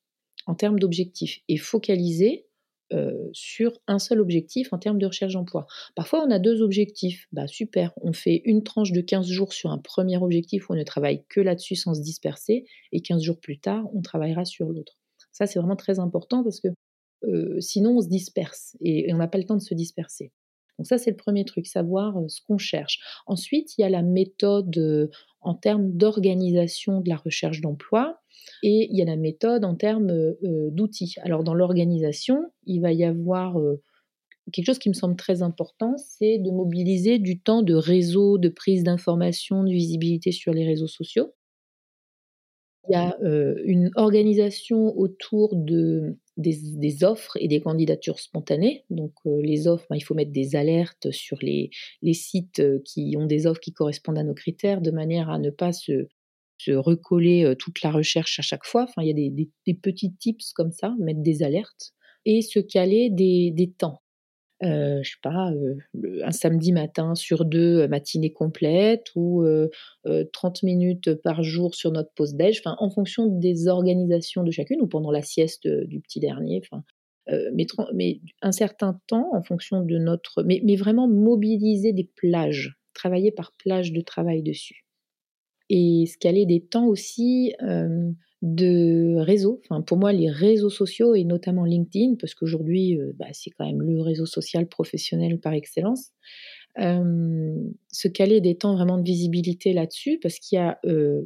[0.47, 2.47] en termes d'objectifs et focaliser
[2.95, 5.67] euh, sur un seul objectif en termes de recherche d'emploi.
[5.95, 7.29] Parfois, on a deux objectifs.
[7.33, 10.77] Bah, super, on fait une tranche de 15 jours sur un premier objectif où on
[10.77, 14.71] ne travaille que là-dessus sans se disperser, et 15 jours plus tard, on travaillera sur
[14.71, 14.97] l'autre.
[15.33, 16.69] Ça, c'est vraiment très important parce que
[17.61, 20.33] sinon on se disperse et, on n'a pas le temps de se disperser.
[20.79, 23.01] Donc ça, c'est le premier truc, savoir ce qu'on cherche.
[23.27, 28.21] Ensuite, il y a la méthode en termes d'organisation de la recherche d'emploi
[28.63, 30.35] et il y a la méthode en termes
[30.71, 31.17] d'outils.
[31.23, 33.57] Alors dans l'organisation, il va y avoir
[34.53, 38.49] quelque chose qui me semble très important, c'est de mobiliser du temps de réseau, de
[38.49, 41.35] prise d'information, de visibilité sur les réseaux sociaux.
[42.89, 43.19] Il y a
[43.65, 48.85] une organisation autour de des, offres et des candidatures spontanées.
[48.91, 51.71] Donc euh, les offres, ben, il faut mettre des alertes sur les,
[52.13, 55.51] sites euh, qui ont des offres qui correspondent à nos critères, de manière à ne
[55.51, 56.07] pas se,
[56.69, 58.85] recoller euh, toute la recherche à chaque fois.
[58.89, 61.93] Enfin, il y a des, des, petits tips comme ça, mettre des alertes
[62.25, 64.03] et se caler des temps.
[64.65, 65.53] Euh, je sais pas,
[66.25, 69.45] un samedi matin sur deux, matinée complète, ou
[70.33, 74.81] 30 minutes par jour sur notre pause déj, enfin, en fonction des organisations de chacune,
[74.81, 76.83] ou pendant la sieste du petit dernier, enfin,
[77.55, 80.43] mais, mais, un certain temps en fonction de notre...
[80.43, 84.85] Mais, mais vraiment mobiliser des plages, travailler par plage de travail dessus.
[85.71, 87.55] Et scaler des temps aussi
[88.43, 89.61] de réseaux.
[89.65, 93.67] Enfin, pour moi, les réseaux sociaux et notamment LinkedIn, parce qu'aujourd'hui, euh, bah, c'est quand
[93.67, 96.13] même le réseau social professionnel par excellence,
[96.79, 97.55] euh,
[97.91, 101.23] se caler des temps vraiment de visibilité là-dessus, parce qu'il y a euh,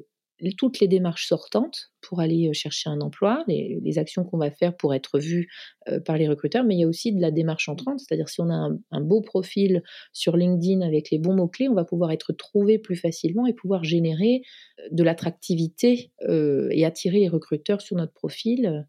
[0.51, 4.77] toutes les démarches sortantes pour aller euh, chercher un emploi, les, actions qu'on va faire
[4.77, 5.49] pour être vues
[5.89, 8.41] euh, par les recruteurs, mais il y a aussi de la démarche entrante, c'est-à-dire si
[8.41, 12.33] on a un, beau profil sur LinkedIn avec les bons mots-clés, on va pouvoir être
[12.33, 14.43] trouvé plus facilement et pouvoir générer
[14.81, 16.11] euh, de l'attractivité
[16.71, 18.87] et attirer les recruteurs sur notre profil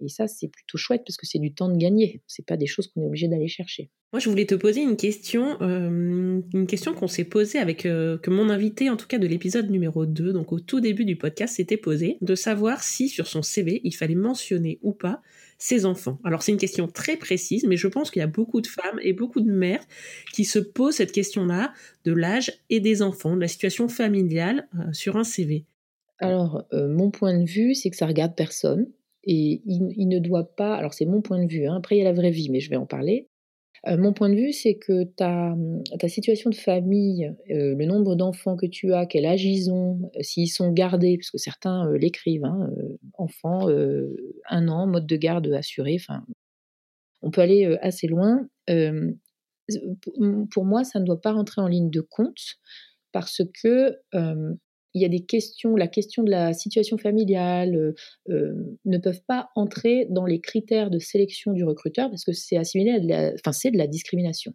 [0.00, 2.22] et ça, c'est plutôt chouette parce que c'est du temps de gagner.
[2.26, 3.90] C'est pas des choses qu'on est obligé d'aller chercher.
[4.12, 8.18] Moi, je voulais te poser une question, euh, une question qu'on s'est posée avec euh,
[8.18, 11.14] que mon invité, en tout cas de l'épisode numéro 2, donc au tout début du
[11.14, 15.22] podcast, s'était posé, de savoir si sur son CV il fallait mentionner ou pas
[15.58, 16.18] ses enfants.
[16.24, 18.98] Alors c'est une question très précise, mais je pense qu'il y a beaucoup de femmes
[19.00, 19.84] et beaucoup de mères
[20.32, 21.72] qui se posent cette question-là
[22.04, 25.66] de l'âge et des enfants, de la situation familiale euh, sur un CV.
[26.18, 28.88] Alors, mon point de vue, c'est que ça regarde personne.
[29.24, 32.02] Et il, ne doit pas, alors c'est mon point de vue, hein, après il y
[32.02, 33.28] a la vraie vie, mais je vais en parler.
[33.86, 35.54] Euh, mon point de vue, c'est que ta,
[35.98, 40.10] ta, situation de famille, euh, le nombre d'enfants que tu as, quel âge ils ont,
[40.16, 42.70] euh, s'ils sont gardés, parce que certains l'écrivent, hein,
[43.14, 43.68] enfants,
[44.48, 46.24] un an, mode de garde assuré, enfin,
[47.22, 48.46] on peut aller assez loin.
[50.50, 52.58] pour moi, ça ne doit pas rentrer en ligne de compte
[53.12, 53.96] parce que
[54.94, 57.94] il y a des questions, la question de la situation familiale
[58.28, 62.90] ne peuvent pas entrer dans les critères de sélection du recruteur parce que c'est assimilé
[62.90, 64.52] à de la, enfin, c'est de la discrimination.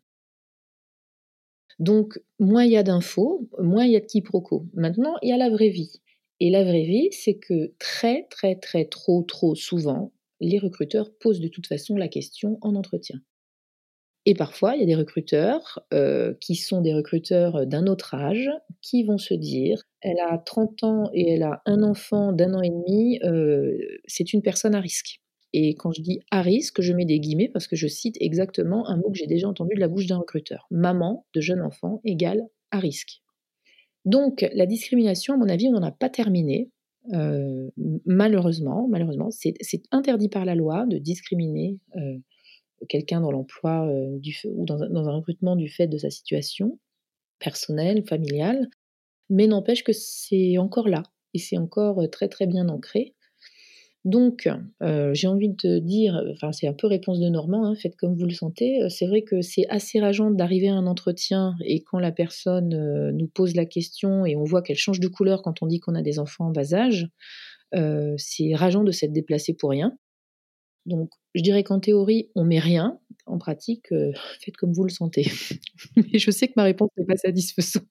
[1.80, 4.66] Donc, moins il y a d'infos, moins il y a de quiproquos.
[4.74, 6.02] Maintenant, il y a la vraie vie.
[6.40, 11.40] Et la vraie vie, c'est que très, très, très, trop, trop souvent, les recruteurs posent
[11.40, 13.22] de toute façon la question en entretien.
[14.26, 18.50] Et parfois, il y a des recruteurs euh, qui sont des recruteurs d'un autre âge
[18.86, 22.62] qui vont se dire elle a 30 ans et elle a un enfant d'un an
[22.62, 25.22] et demi, euh, c'est une personne à risque.
[25.54, 28.88] Et quand je dis à risque, je mets des guillemets parce que je cite exactement
[28.88, 30.68] un mot que j'ai déjà entendu de la bouche d'un recruteur.
[30.70, 33.22] Maman de jeune enfant égale à risque.
[34.04, 36.70] Donc la discrimination, à mon avis, on n'en a pas terminé.
[37.14, 37.70] Euh,
[38.06, 39.56] malheureusement, malheureusement, c'est
[39.92, 42.18] interdit par la loi de discriminer euh,
[42.88, 46.78] quelqu'un dans l'emploi ou dans, un recrutement du fait de sa situation
[47.40, 48.70] personnelle, familiale,
[49.30, 53.16] mais n'empêche que c'est encore là et c'est encore très très bien ancré.
[54.06, 54.48] Donc,
[54.84, 57.96] euh, j'ai envie de te dire, enfin c'est un peu réponse de Normand, hein, faites
[57.96, 58.84] comme vous le sentez.
[58.84, 62.76] Euh, c'est vrai que c'est assez rageant d'arriver à un entretien et quand la personne
[62.76, 65.80] euh, nous pose la question et on voit qu'elle change de couleur quand on dit
[65.80, 67.08] qu'on a des enfants en bas âge,
[68.18, 69.98] c'est rageant de s'être déplacé pour rien.
[70.86, 73.00] Donc, je dirais qu'en théorie, on met rien.
[73.26, 73.88] En pratique,
[74.42, 75.26] faites comme vous le sentez.
[75.96, 77.86] mais je sais que ma réponse n'est pas satisfaisante.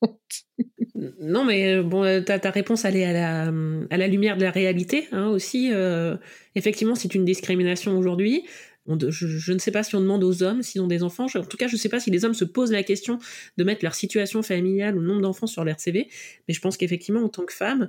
[1.20, 3.52] Non, mais euh, bon, euh, ta, ta réponse, elle est à la,
[3.90, 5.70] à la lumière de la réalité hein, aussi.
[5.72, 6.16] Euh,
[6.54, 8.44] effectivement, c'est une discrimination aujourd'hui.
[8.86, 11.26] Je, ne sais pas si on demande aux hommes s'ils ont des enfants.
[11.34, 13.18] en tout cas, je ne sais pas si les hommes se posent la question
[13.56, 16.08] de mettre leur situation familiale ou le nombre d'enfants sur leur CV.
[16.48, 17.88] Mais je pense qu'effectivement, en tant que femme,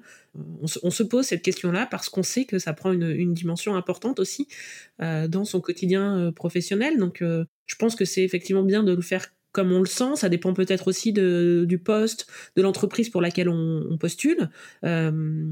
[0.62, 4.20] on se, pose cette question-là parce qu'on sait que ça prend une, une dimension importante
[4.20, 4.48] aussi
[5.00, 6.98] dans son quotidien professionnel.
[6.98, 10.18] Donc, je pense que c'est effectivement bien de le faire comme on le sent.
[10.18, 14.50] Ça dépend peut-être aussi du poste, de l'entreprise pour laquelle on, postule.
[14.84, 15.46] Euh,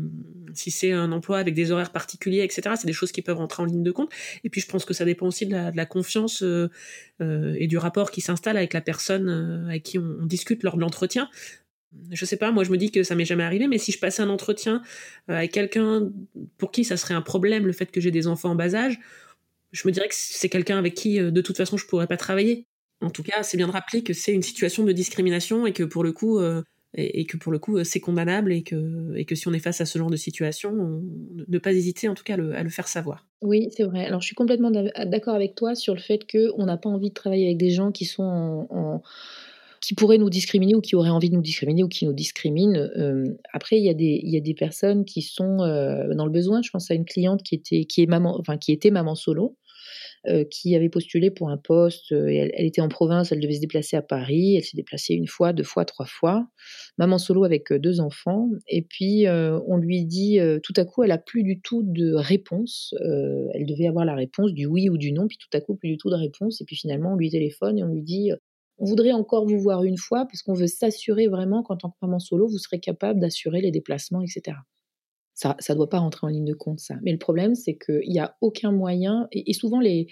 [0.54, 3.63] si c'est un emploi avec des horaires particuliers, etc., c'est des choses qui peuvent rentrer
[3.63, 4.12] en ligne de compte.
[4.44, 6.70] Et puis je pense que ça dépend aussi de la, confiance euh,
[7.22, 10.82] euh, et du rapport qui s'installe avec la personne avec qui on, discute lors de
[10.82, 11.30] l'entretien.
[12.12, 14.00] Je sais pas, moi je me dis que ça m'est jamais arrivé, mais si je
[14.00, 14.82] passais un entretien
[15.30, 16.12] avec quelqu'un
[16.58, 19.00] pour qui ça serait un problème le fait que j'ai des enfants en bas âge,
[19.72, 22.68] je me dirais que c'est quelqu'un avec qui de toute façon je pourrais pas travailler.
[23.04, 25.84] En tout cas, c'est bien de rappeler que c'est une situation de discrimination et que
[25.84, 26.62] pour le coup, euh,
[26.96, 29.98] et, que pour le coup, c'est condamnable et que, si on est face à ce
[29.98, 31.02] genre de situation,
[31.48, 33.26] ne pas hésiter en tout cas à le, faire savoir.
[33.42, 34.06] Oui, c'est vrai.
[34.06, 37.13] Alors, je suis complètement d'accord avec toi sur le fait qu'on n'a pas envie de
[37.13, 39.02] travailler avec des gens qui sont
[39.84, 42.89] qui pourraient nous discriminer ou qui auraient envie de nous discriminer ou qui nous discriminent.
[42.96, 46.32] Euh, après, il y, a des, y a des personnes qui sont euh, dans le
[46.32, 46.62] besoin.
[46.62, 49.44] Je pense à une cliente qui était, qui est maman, enfin, qui était maman solo
[49.44, 49.62] euh,
[50.49, 52.12] qui avait postulé pour un poste.
[52.12, 54.55] Euh, elle, était en province, elle devait se déplacer à Paris.
[54.55, 56.47] Elle s'est déplacée une fois, deux fois, trois fois.
[56.97, 58.49] Maman solo avec euh, deux enfants.
[58.67, 62.93] Et puis, on lui dit, tout à coup, elle a plus du tout de réponse.
[63.53, 65.89] elle devait avoir la réponse du oui ou du non, puis tout à coup, plus
[65.89, 66.62] du tout de réponse.
[66.62, 68.31] Et puis finalement, on lui téléphone et on lui dit,
[68.77, 71.97] on voudrait encore vous voir une fois parce qu'on veut s'assurer vraiment qu'en tant que
[72.01, 74.57] maman solo, vous serez capable d'assurer les déplacements, etc.
[75.34, 76.96] Ça ne doit pas rentrer en ligne de compte, ça.
[77.04, 80.08] Mais le problème, c'est qu'il n'y a aucun moyen, et, souvent les,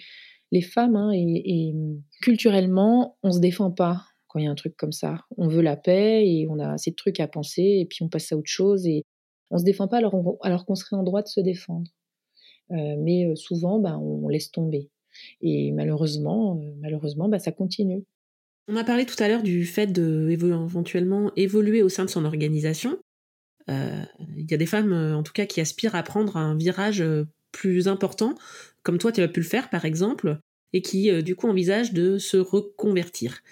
[0.50, 1.74] les femmes, hein, et,
[2.22, 5.20] culturellement, on ne se défend pas quand il y a un truc comme ça.
[5.36, 8.08] On veut la paix et on a assez de trucs à penser, et puis on
[8.08, 9.04] passe à autre chose, et
[9.50, 11.90] on ne se défend pas alors, alors qu'on serait en droit de se défendre.
[12.70, 14.90] Euh, mais souvent, bah, on, laisse tomber.
[15.42, 18.02] Et malheureusement, malheureusement bah, ça continue.
[18.68, 22.24] On a parlé tout à l'heure du fait de éventuellement évoluer au sein de son
[22.24, 22.98] organisation.
[23.70, 24.02] Euh,
[24.36, 27.00] il y a des femmes, euh, en tout cas, qui aspirent à prendre un virage
[27.00, 28.34] euh, plus important,
[28.82, 30.38] comme toi, tu as pu le faire, par exemple,
[30.72, 33.42] et qui, du coup, envisagent de se reconvertir.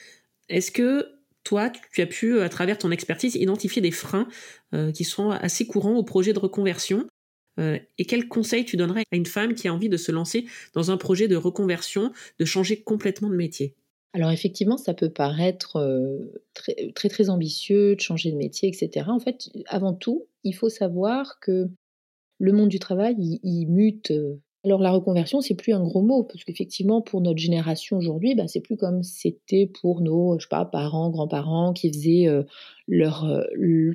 [0.49, 1.07] Est-ce que
[1.45, 4.27] toi, tu as pu, à travers ton expertise, identifier des freins
[4.95, 7.07] qui sont assez courants au projet de reconversion
[7.59, 10.91] et quels conseils tu donnerais à une femme qui a envie de se lancer dans
[10.91, 13.75] un projet de reconversion, de changer complètement de métier?
[14.13, 15.79] Alors effectivement, ça peut paraître
[16.95, 19.07] très, très, ambitieux de changer de métier, etc.
[19.09, 21.69] En fait, avant tout, il faut savoir que
[22.39, 24.13] le monde du travail, il, mute.
[24.65, 28.49] Alors la reconversion, c'est plus un gros mot, parce qu'effectivement, pour notre génération aujourd'hui, bah,
[28.49, 32.27] c'est plus comme c'était pour nos, parents, grands-parents qui faisaient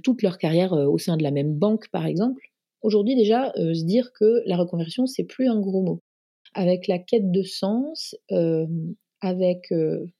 [0.03, 2.41] toute leur carrière au sein de la même banque, par exemple.
[2.82, 5.99] Aujourd'hui déjà, se dire que la reconversion, c'est plus un gros mot.
[6.53, 8.16] Avec la quête de sens,
[9.26, 9.67] avec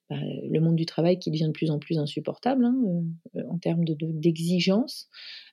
[0.10, 2.76] bah, le monde du travail qui devient de plus en plus insupportable hein,
[3.50, 5.10] en termes d'exigence,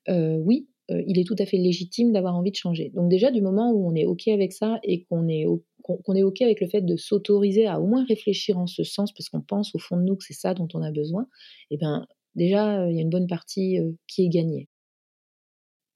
[0.09, 2.91] de, oui, il est tout à fait légitime d'avoir envie de changer.
[2.95, 6.43] Donc déjà, du moment où on est OK avec ça et qu'on est, est OK
[6.43, 9.75] avec le fait de s'autoriser à au moins réfléchir en ce sens, parce qu'on pense
[9.75, 11.29] au fond de nous que c'est ça dont on a besoin,
[11.71, 14.69] eh bien déjà, il y a une bonne partie qui est gagnée.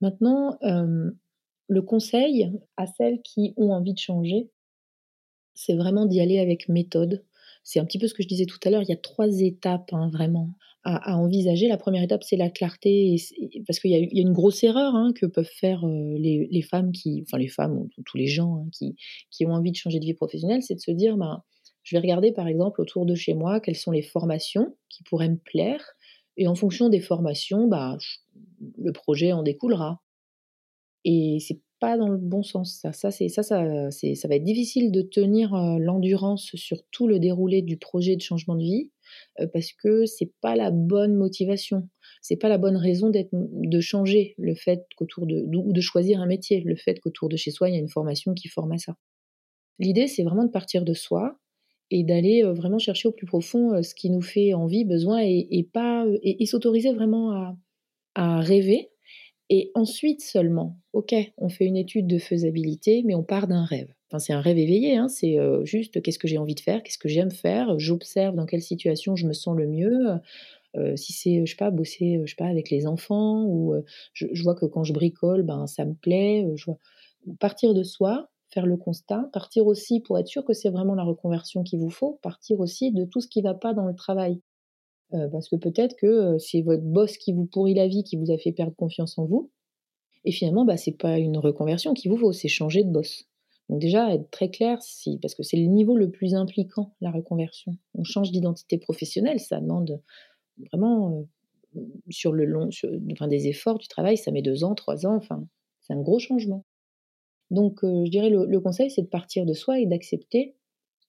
[0.01, 0.57] Maintenant,
[1.69, 4.51] le conseil à celles qui ont envie de changer,
[5.55, 7.25] c'est vraiment d'y aller avec méthode.
[7.67, 9.41] C'est un petit peu ce que je disais tout à l'heure, il y a trois
[9.41, 10.55] étapes, hein, vraiment
[10.85, 11.67] à, envisager.
[11.67, 13.17] La première étape, c'est la clarté,
[13.67, 17.39] parce qu'il y, a une grosse erreur hein, que peuvent faire les, femmes qui, enfin
[17.39, 18.95] les femmes ou tous les gens hein, qui,
[19.33, 21.43] qui, ont envie de changer de vie professionnelle, c'est de se dire, bah,
[21.83, 25.29] je vais regarder par exemple autour de chez moi quelles sont les formations qui pourraient
[25.29, 25.85] me plaire,
[26.37, 27.99] et en fonction des formations, bah,
[28.79, 30.01] le projet en découlera.
[31.05, 32.79] Et c'est pas dans le bon sens.
[32.81, 37.07] Ça, ça, c'est, ça, ça, c'est, ça va être difficile de tenir l'endurance sur tout
[37.07, 38.91] le déroulé du projet de changement de vie
[39.53, 41.89] parce que c'est pas la bonne motivation.
[42.23, 46.21] C'est pas la bonne raison d'être, de changer le fait qu'autour de, ou de choisir
[46.21, 48.73] un métier, le fait qu'autour de chez soi, il y a une formation qui forme
[48.73, 48.97] à ça.
[49.79, 51.39] L'idée, c'est vraiment de partir de soi
[51.91, 56.05] et d'aller vraiment chercher au plus profond ce qui nous fait envie, besoin et, pas,
[56.23, 57.55] et, s'autoriser vraiment
[58.15, 58.91] à rêver
[59.49, 63.93] et ensuite seulement, ok, on fait une étude de faisabilité, mais on part d'un rêve.
[64.09, 66.99] Enfin, c'est un rêve éveillé, hein, c'est juste qu'est-ce que j'ai envie de faire, qu'est-ce
[66.99, 70.07] que j'aime faire, j'observe dans quelle situation je me sens le mieux.
[70.97, 73.75] si c'est, je sais pas, bosser, je sais avec les enfants, ou
[74.13, 76.47] je, vois que quand je bricole, ben ça me plaît.
[76.55, 76.71] je.
[77.41, 81.03] Partir de soi, faire le constat, partir aussi pour être sûr que c'est vraiment la
[81.03, 84.41] reconversion qu'il vous faut, partir aussi de tout ce qui va pas dans le travail.
[85.15, 88.17] Euh, parce que peut-être que euh, c'est votre boss qui vous pourrit la vie, qui
[88.17, 89.51] vous a fait perdre confiance en vous.
[90.25, 93.29] Et finalement, bah, c'est pas une reconversion qu'il vous faut, c'est changer de boss.
[93.69, 94.79] Donc déjà, être très clair,
[95.23, 97.77] parce que c'est le niveau le plus impliquant, la reconversion.
[97.95, 100.01] On change d'identité professionnelle, ça demande
[100.73, 101.27] vraiment
[101.77, 101.81] euh,
[102.11, 102.69] sur le long,
[103.13, 105.47] enfin, des efforts du travail, ça met deux ans, trois ans, enfin,
[105.83, 106.65] c'est un gros changement.
[107.51, 110.57] Donc, je dirais le, le conseil, c'est de partir de soi et d'accepter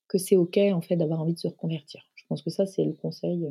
[0.07, 2.03] que c'est ok en fait d'avoir envie de se reconvertir.
[2.15, 3.47] Je pense que ça, c'est le conseil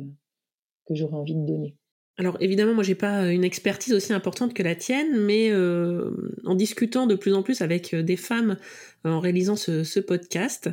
[0.87, 1.75] que j'aurais envie de donner.
[2.19, 6.11] Alors évidemment, moi j'ai pas une expertise aussi importante que la tienne, mais euh,
[6.45, 8.57] en discutant de plus en plus avec euh, des femmes
[9.05, 10.69] euh, en réalisant ce, podcast,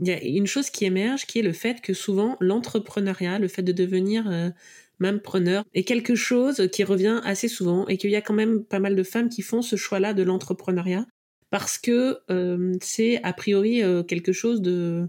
[0.00, 3.48] il y a une chose qui émerge, qui est le fait que souvent l'entrepreneuriat, le
[3.48, 4.52] fait de devenir
[5.00, 8.64] même preneur, est quelque chose qui revient assez souvent et qu'il y a quand même
[8.64, 11.04] pas mal de femmes qui font ce choix-là de l'entrepreneuriat
[11.50, 12.18] parce que
[12.80, 15.08] c'est a priori quelque chose de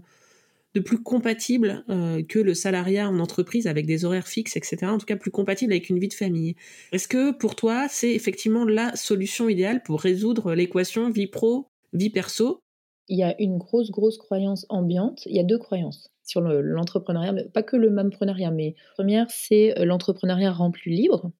[0.74, 4.78] de plus compatible euh, que le salariat en entreprise avec des horaires fixes, etc.
[4.84, 6.54] En tout cas, plus compatible avec une vie de famille.
[6.92, 12.10] Est-ce que pour toi, c'est effectivement la solution idéale pour résoudre l'équation vie pro, vie
[12.10, 12.62] perso?
[13.08, 15.22] Il y a une grosse, grosse croyance ambiante.
[15.26, 19.76] Il y a deux croyances sur l'entrepreneuriat, pas que le mampreneuriat, mais la première, c'est
[19.78, 21.32] euh, l'entrepreneuriat rend plus libre.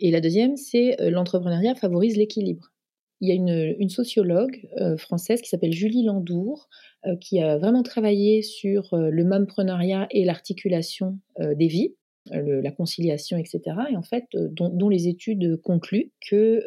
[0.00, 2.72] Et la deuxième, c'est euh, l'entrepreneuriat favorise l'équilibre
[3.20, 6.68] il y a une, sociologue euh, française qui s'appelle Julie Landour,
[7.06, 11.94] euh, qui a vraiment travaillé sur euh, le momprenariat et l'articulation des vies,
[12.30, 13.60] la conciliation, etc.
[13.90, 16.62] Et en fait, dont, les études concluent que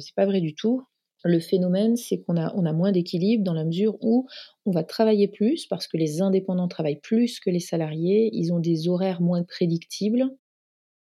[0.00, 0.82] c'est pas vrai du tout.
[1.22, 4.26] Le phénomène, c'est qu'on a, on a moins d'équilibre dans la mesure où
[4.66, 8.58] on va travailler plus parce que les indépendants travaillent plus que les salariés, ils ont
[8.58, 10.24] des horaires moins prédictibles,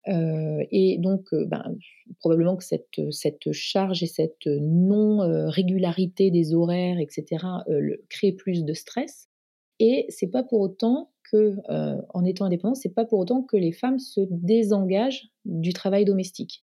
[0.08, 1.76] euh, et donc, euh, ben,
[2.20, 8.74] probablement que cette, cette, charge et cette non-régularité des horaires, etc., euh, crée plus de
[8.74, 9.30] stress.
[9.80, 11.56] Et c'est pas pour autant que,
[12.14, 16.64] en étant indépendante, c'est pas pour autant que les femmes se désengagent du travail domestique.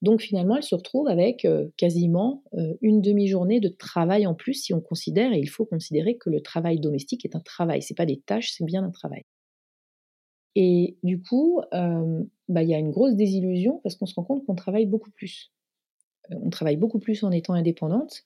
[0.00, 2.44] Donc finalement, elles se retrouvent avec quasiment
[2.80, 6.40] une demi-journée de travail en plus si on considère, et il faut considérer que le
[6.40, 9.24] travail domestique est un travail, c'est pas des tâches, c'est bien un travail.
[10.56, 14.44] Et du coup, bah, il y a une grosse désillusion parce qu'on se rend compte
[14.46, 15.52] qu'on travaille beaucoup plus.
[16.30, 18.22] on travaille beaucoup plus en étant indépendante.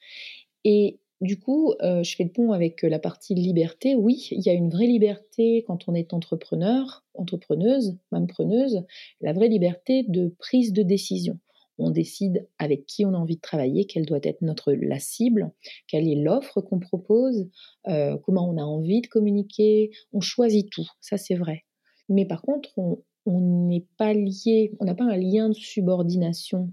[0.65, 3.97] Et du coup, je fais le pont avec la partie liberté.
[3.97, 8.85] Oui, il y a une vraie liberté quand on est entrepreneur, entrepreneuse, même preneuse,
[9.21, 11.39] la vraie liberté de prise de décision.
[11.79, 15.51] On décide avec qui on a envie de travailler, quelle doit être notre la cible,
[15.89, 17.49] quelle est l'offre qu'on propose,
[17.85, 19.91] comment on a envie de communiquer.
[20.13, 21.65] On choisit tout, ça c'est vrai.
[22.11, 26.73] Mais par contre, on n'est pas lié, on n'a pas un lien de subordination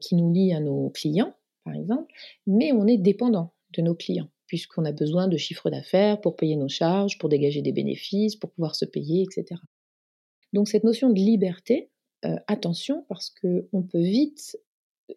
[0.00, 1.34] qui nous lie à nos clients,
[1.64, 2.12] par exemple,
[2.46, 6.56] mais on est dépendant de nos clients, puisqu'on a besoin de chiffre d'affaires pour payer
[6.56, 9.60] nos charges, pour dégager des bénéfices, pour pouvoir se payer, etc.
[10.52, 11.90] Donc cette notion de liberté,
[12.24, 14.58] euh, attention, parce qu'on peut vite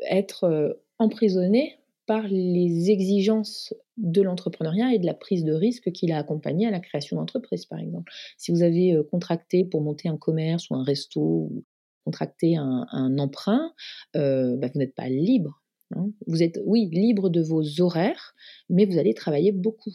[0.09, 6.07] être euh, emprisonné par les exigences de l'entrepreneuriat et de la prise de risque qui
[6.07, 8.11] l'a accompagné à la création d'entreprise, par exemple.
[8.37, 11.65] Si vous avez euh, contracté pour monter un commerce ou un resto, ou
[12.05, 13.73] contracté un, emprunt,
[14.15, 15.61] euh, bah, vous n'êtes pas libre.
[15.95, 16.11] Hein.
[16.27, 18.33] Vous êtes, oui, libre de vos horaires,
[18.69, 19.93] mais vous allez travailler beaucoup.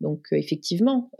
[0.00, 1.10] Donc euh, effectivement,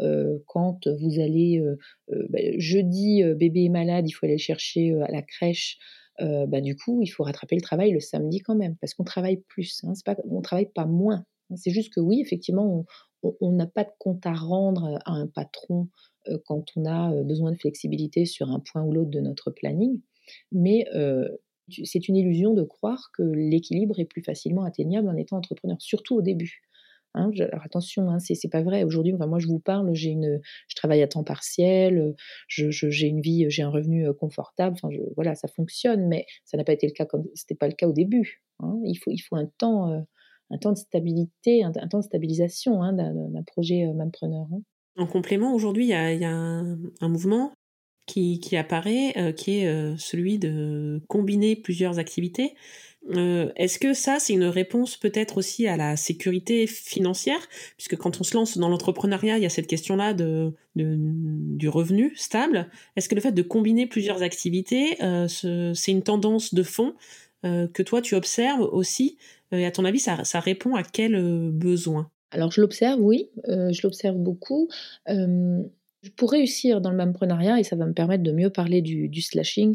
[0.46, 1.62] quand vous allez
[2.08, 5.78] bah, jeudi, bébé est malade, il faut aller chercher à la crèche
[6.18, 9.42] bah, du coup, il faut rattraper le travail le samedi quand même, parce qu'on travaille
[9.48, 9.84] plus.
[9.84, 9.92] Hein,
[10.30, 11.26] on travaille pas moins.
[11.54, 12.84] C'est juste que oui, effectivement,
[13.22, 15.88] on n'a pas de compte à rendre à un patron
[16.44, 20.00] quand on a besoin de flexibilité sur un point ou l'autre de notre planning,
[20.50, 20.86] mais
[21.84, 26.16] c'est une illusion de croire que l'équilibre est plus facilement atteignable en étant entrepreneur, surtout
[26.16, 26.62] au début.
[27.14, 28.84] Hein, alors attention, hein, c'est pas vrai.
[28.84, 32.14] Aujourd'hui, moi je vous parle, j'ai une, je travaille à temps partiel,
[32.48, 34.76] j'ai une vie, j'ai un revenu confortable.
[34.82, 37.88] Enfin, voilà, ça fonctionne, mais ça n'a pas été le cas c'était pas le cas
[37.88, 38.42] au début.
[38.60, 38.78] Hein.
[38.84, 40.06] Il faut, il faut un temps,
[40.50, 44.46] un temps de stabilité, un, temps de stabilisation d'un projet preneur.
[44.96, 47.52] En complément, aujourd'hui, il y a, un, mouvement
[48.06, 52.54] qui, apparaît, qui est celui de combiner plusieurs activités.
[53.14, 57.40] Euh, est-ce que ça, c'est une réponse peut-être aussi à la sécurité financière?
[57.76, 62.14] Puisque quand on se lance dans l'entrepreneuriat, il y a cette question-là de, du revenu
[62.16, 62.68] stable.
[62.96, 66.94] Est-ce que le fait de combiner plusieurs activités, euh, c'est une tendance de fond
[67.44, 69.18] euh, que toi, tu observes aussi
[69.52, 72.10] à ton avis, ça, répond à quel besoin?
[72.32, 73.30] Alors, je l'observe, oui.
[73.46, 74.68] je l'observe beaucoup.
[76.16, 79.74] pour réussir dans le mamprenariat, et ça va me permettre de mieux parler du, slashing,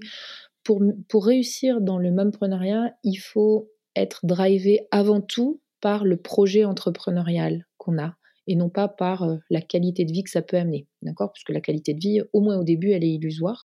[0.63, 7.67] pour, réussir dans le momprenariat, il faut être drivé avant tout par le projet entrepreneurial
[7.77, 8.15] qu'on a
[8.47, 10.87] et non pas par euh, la qualité de vie que ça peut amener.
[11.01, 11.31] D'accord?
[11.31, 13.67] Parce que la qualité de vie, au moins au début, elle est illusoire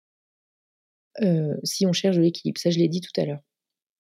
[1.22, 2.60] euh, si on cherche l'équilibre.
[2.60, 3.42] Ça, je l'ai dit tout à l'heure.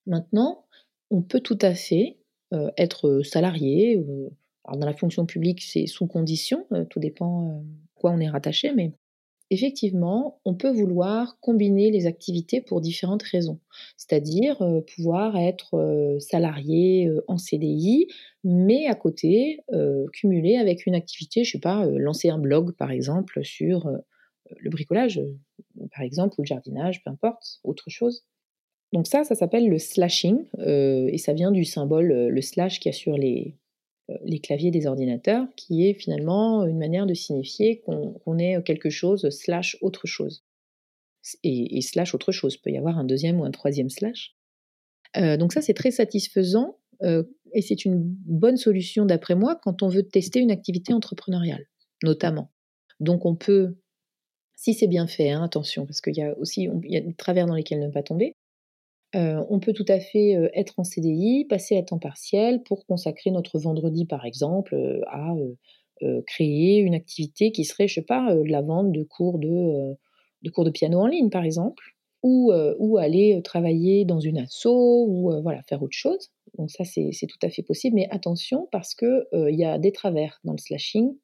[0.05, 0.65] Maintenant,
[1.09, 2.17] on peut tout à fait
[2.53, 4.03] euh, être salarié.
[4.65, 8.73] alors dans la fonction publique, c'est sous condition, tout dépend à quoi on est rattaché,
[8.73, 8.93] mais
[9.51, 13.59] effectivement, on peut vouloir combiner les activités pour différentes raisons.
[13.97, 18.07] C'est-à-dire euh, pouvoir être euh, salarié euh, en CDI,
[18.43, 19.59] mais à côté,
[20.13, 23.91] cumuler avec une activité, je ne sais pas, lancer un blog par exemple sur
[24.57, 25.21] le bricolage,
[25.91, 28.23] par exemple, ou le jardinage, peu importe, autre chose.
[28.93, 32.95] Donc ça, ça s'appelle le slashing, et ça vient du symbole, le slash qu'il y
[32.95, 33.55] a sur les,
[34.09, 38.89] euh, les claviers des ordinateurs, qui est finalement une manière de signifier qu'on est quelque
[38.89, 40.43] chose slash autre chose.
[41.43, 44.35] Et, slash autre chose, peut y avoir un deuxième ou un troisième slash.
[45.17, 47.23] Euh, donc ça, c'est très satisfaisant euh,
[47.53, 51.65] et c'est une bonne solution d'après moi quand on veut tester une activité entrepreneuriale,
[52.03, 52.51] notamment.
[52.99, 53.75] Donc on peut,
[54.55, 57.79] si c'est bien fait, hein, attention, parce qu'il y a aussi des travers dans lesquels
[57.79, 58.35] ne pas tomber,
[59.15, 62.85] euh, on peut tout à fait euh, être en CDI, passer à temps partiel pour
[62.85, 65.33] consacrer notre vendredi, par exemple, euh, à
[66.27, 69.97] créer une activité qui serait, je sais pas, la vente de cours de,
[70.43, 71.83] de cours de piano en ligne, par exemple,
[72.23, 76.29] ou, ou aller travailler dans une asso, ou voilà, faire autre chose.
[76.57, 79.91] Donc ça, c'est tout à fait possible, mais attention parce que il y a des
[79.91, 81.17] travers dans le slashing.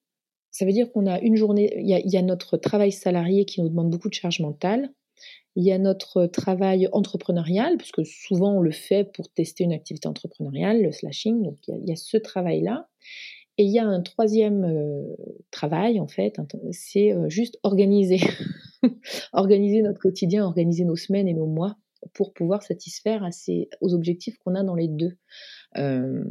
[0.51, 3.61] Ça veut dire qu'on a une journée, il y, y a notre travail salarié qui
[3.61, 4.91] nous demande beaucoup de charge mentale,
[5.55, 10.07] il y a notre travail entrepreneurial, puisque souvent on le fait pour tester une activité
[10.07, 11.43] entrepreneuriale, le slashing.
[11.43, 12.89] Donc il y a, ce travail-là.
[13.57, 15.15] Et il y a un troisième euh,
[15.49, 16.35] travail, en fait,
[16.71, 18.19] c'est euh, juste organiser.
[19.33, 21.77] organiser notre quotidien, organiser nos semaines et nos mois
[22.13, 23.29] pour pouvoir satisfaire à
[23.79, 25.17] aux objectifs qu'on a dans les deux,
[25.77, 26.23] euh,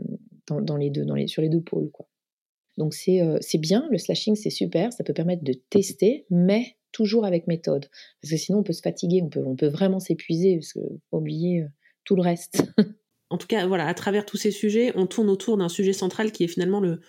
[0.46, 1.90] dans, les deux, sur les deux pôles.
[1.90, 2.06] Quoi.
[2.76, 7.46] Donc c'est bien, le slashing c'est super, ça peut permettre de tester, mais toujours avec
[7.46, 7.90] méthode.
[8.22, 11.62] Parce que sinon, on peut se fatiguer, on peut, vraiment s'épuiser, parce qu'il faut oublier
[11.62, 11.68] euh,
[12.04, 12.62] tout le reste.
[13.30, 16.32] en tout cas, voilà, à travers tous ces sujets, on tourne autour d'un sujet central
[16.32, 17.00] qui est finalement le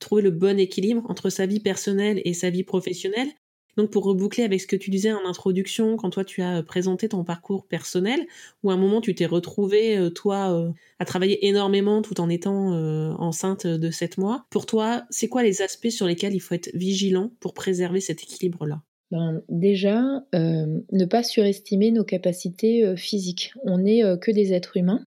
[0.00, 3.28] trouver le bon équilibre entre sa vie personnelle et sa vie professionnelle.
[3.76, 7.08] Donc pour reboucler avec ce que tu disais en introduction, quand toi tu as présenté
[7.08, 8.26] ton parcours personnel,
[8.62, 10.70] où à un moment tu t'es retrouvé, euh, toi, euh,
[11.00, 12.72] à travailler énormément tout en étant
[13.18, 16.70] enceinte de 7 mois, pour toi, c'est quoi les aspects sur lesquels il faut être
[16.74, 18.82] vigilant pour préserver cet équilibre-là?
[19.10, 20.02] Ben, déjà,
[20.34, 23.54] euh, ne pas surestimer nos capacités euh, physiques.
[23.64, 25.02] On n'est euh, que des êtres humains.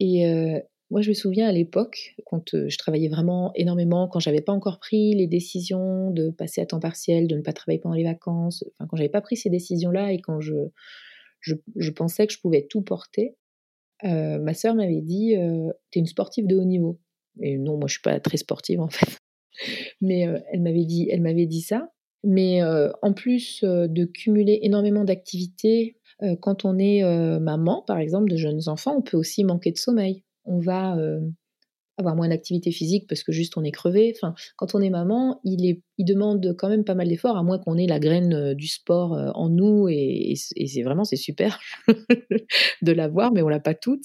[0.00, 0.24] Et
[0.90, 4.78] moi, je me souviens à l'époque, quand je travaillais vraiment énormément, quand j'avais pas encore
[4.78, 8.62] pris les décisions de passer à temps partiel, de ne pas travailler pendant les vacances,
[8.78, 10.70] enfin, quand j'avais pas pris ces décisions-là et quand je,
[11.96, 13.34] pensais que je pouvais tout porter,
[14.04, 15.34] ma sœur m'avait dit
[15.90, 17.00] Tu es une sportive de haut niveau.
[17.42, 19.18] Et non, moi, je suis pas très sportive en fait.
[20.00, 21.90] Mais elle m'avait dit, elle m'avait dit ça.
[22.24, 22.62] Mais
[23.02, 25.96] en plus de cumuler énormément d'activités,
[26.40, 27.02] quand on est
[27.38, 30.24] maman, par exemple, de jeunes enfants, on peut aussi manquer de sommeil.
[30.44, 30.96] On va
[31.98, 34.14] avoir moins d'activité physique parce que juste on est crevé.
[34.16, 37.76] Enfin, quand on est maman, il, demande quand même pas mal d'efforts, à moins qu'on
[37.76, 41.58] ait la graine du sport en nous, et, c'est vraiment c'est super
[42.82, 44.04] de l'avoir, mais on l'a pas toute.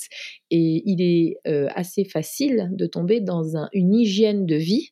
[0.50, 3.44] Et il est assez facile de tomber dans
[3.74, 4.90] une hygiène de vie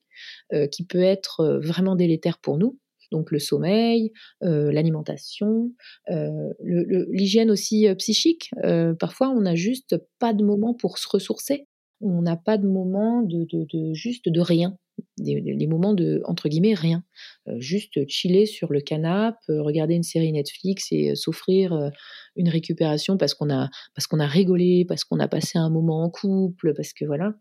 [0.71, 2.77] qui peut être vraiment délétère pour nous
[3.11, 5.71] Donc le sommeil, l'alimentation,
[6.09, 8.51] l'hygiène aussi psychique.
[8.99, 11.67] parfois, on n'a juste pas de moment pour se ressourcer.
[12.01, 14.77] On n'a pas de moment de, de, juste de rien
[15.17, 17.03] des, moments de, entre guillemets, rien.
[17.47, 21.91] Euh, juste chiller sur le canapé, euh, regarder une série Netflix et euh, s'offrir
[22.35, 26.03] une récupération parce qu'on a, parce qu'on a rigolé, parce qu'on a passé un moment
[26.03, 27.33] en couple, parce que voilà.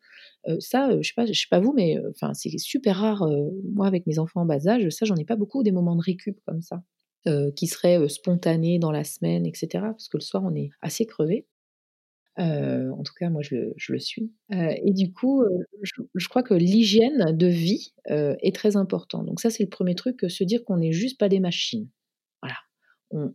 [0.59, 3.29] ça, je sais pas, je sais pas vous, mais enfin, c'est super rare.
[3.73, 6.03] moi, avec mes enfants en bas âge, ça, j'en ai pas beaucoup des moments de
[6.03, 6.83] récup comme ça.
[7.57, 9.69] qui seraient spontanés dans la semaine, etc.
[9.73, 11.47] Parce que le soir, on est assez crevé.
[12.41, 13.57] Euh, en tout cas, moi, je
[13.89, 14.33] le, suis.
[14.53, 15.49] Euh, et du coup, euh,
[16.15, 19.23] je, crois que l'hygiène de vie est très important.
[19.25, 21.89] Donc ça, c'est le premier truc, se dire qu'on n'est juste pas des machines.
[22.43, 22.57] Voilà.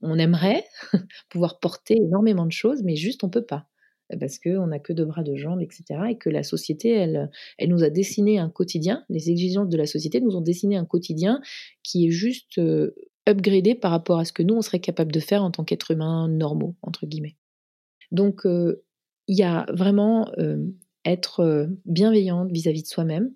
[0.02, 0.64] On, aimerait
[1.30, 3.68] pouvoir porter énormément de choses, mais juste on peut pas
[4.20, 5.84] parce qu'on n'a que deux bras, deux jambes, etc.
[6.12, 9.88] Et que la société, elle, elle nous a dessiné un quotidien, les exigences de la
[9.88, 11.42] société nous ont dessiné un quotidien
[11.82, 12.62] qui est juste
[13.28, 15.90] upgradé par rapport à ce que nous, on serait capable de faire en tant qu'être
[15.90, 17.36] humain normaux, entre guillemets.
[18.12, 18.46] Donc,
[19.28, 20.32] il y a vraiment
[21.06, 23.32] être bienveillante vis-à-vis de soi-même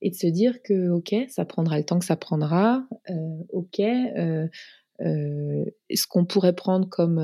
[0.00, 2.86] et de se dire que, ok, ça prendra le temps que ça prendra,
[3.50, 3.80] ok,
[5.00, 7.18] ce qu'on pourrait prendre comme,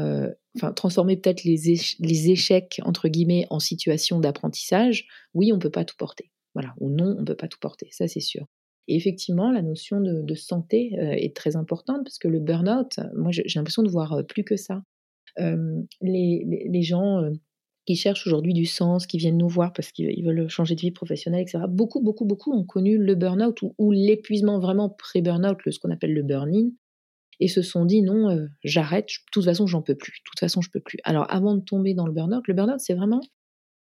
[0.56, 5.70] enfin, transformer peut-être les, les, échecs, entre guillemets, en situation d'apprentissage, oui, on ne peut
[5.70, 6.30] pas tout porter.
[6.54, 8.46] Voilà, ou non, on ne peut pas tout porter, ça c'est sûr.
[8.86, 13.44] Et effectivement, la notion de, santé est très importante parce que le burn-out, moi j'ai
[13.54, 14.82] l'impression de voir plus que ça.
[15.38, 17.22] les, les, gens
[17.86, 20.90] qui cherchent aujourd'hui du sens, qui viennent nous voir parce qu'ils veulent changer de vie
[20.90, 21.64] professionnelle, etc.
[21.68, 26.22] Beaucoup, beaucoup, beaucoup ont connu le burn-out ou, l'épuisement vraiment pré-burn-out, ce qu'on appelle le
[26.22, 26.70] burn-in,
[27.40, 30.60] et se sont dit non, euh, j'arrête, de toute façon, j'en peux plus, toute façon,
[30.60, 30.98] je peux plus.
[31.04, 33.20] Alors, avant de tomber dans le burn-out, le burn-out, c'est vraiment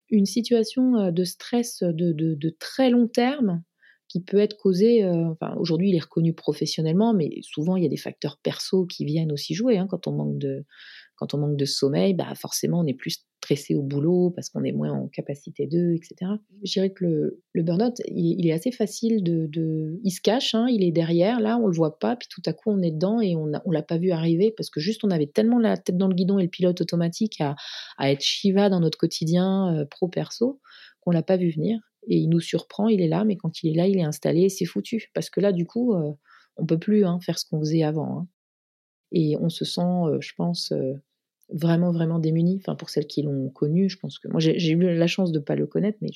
[0.09, 3.63] une situation euh, de stress de, de, très long terme
[4.07, 7.85] qui peut être causé, euh, enfin aujourd'hui il est reconnu professionnellement, mais souvent il y
[7.85, 10.63] a des facteurs perso qui viennent aussi jouer hein, quand on manque de,
[11.17, 14.63] quand on manque de sommeil, bah forcément on est plus stressé au boulot parce qu'on
[14.63, 16.31] est moins en capacité d'eux, etc.
[16.63, 20.67] Je dirais que le, le burn-out, il, est assez facile de, il se cache, hein,
[20.69, 23.21] il est derrière, là on le voit pas, puis tout à coup on est dedans
[23.21, 25.97] et on on l'a pas vu arriver parce que juste on avait tellement la tête
[25.97, 27.55] dans le guidon et le pilote automatique à,
[28.11, 30.59] être Shiva dans notre quotidien euh, pro perso
[30.99, 31.79] qu'on l'a pas vu venir
[32.09, 34.49] et il nous surprend, il est là, mais quand il est là, il est installé,
[34.49, 36.11] c'est foutu parce que là du coup euh,
[36.57, 38.19] on peut plus hein, faire ce qu'on faisait avant.
[38.19, 38.27] Hein.
[39.13, 40.73] Et on se sent, euh, je pense,
[41.49, 42.57] vraiment, vraiment démunis.
[42.57, 45.39] Enfin, pour celles qui l'ont connu, je pense que moi, j'ai eu la chance de
[45.39, 46.09] ne pas le connaître, mais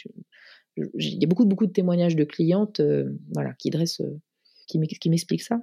[0.77, 4.19] il y a beaucoup, beaucoup de témoignages de clientes euh, voilà, qui dressent, euh,
[4.67, 5.61] qui m'expliquent ça.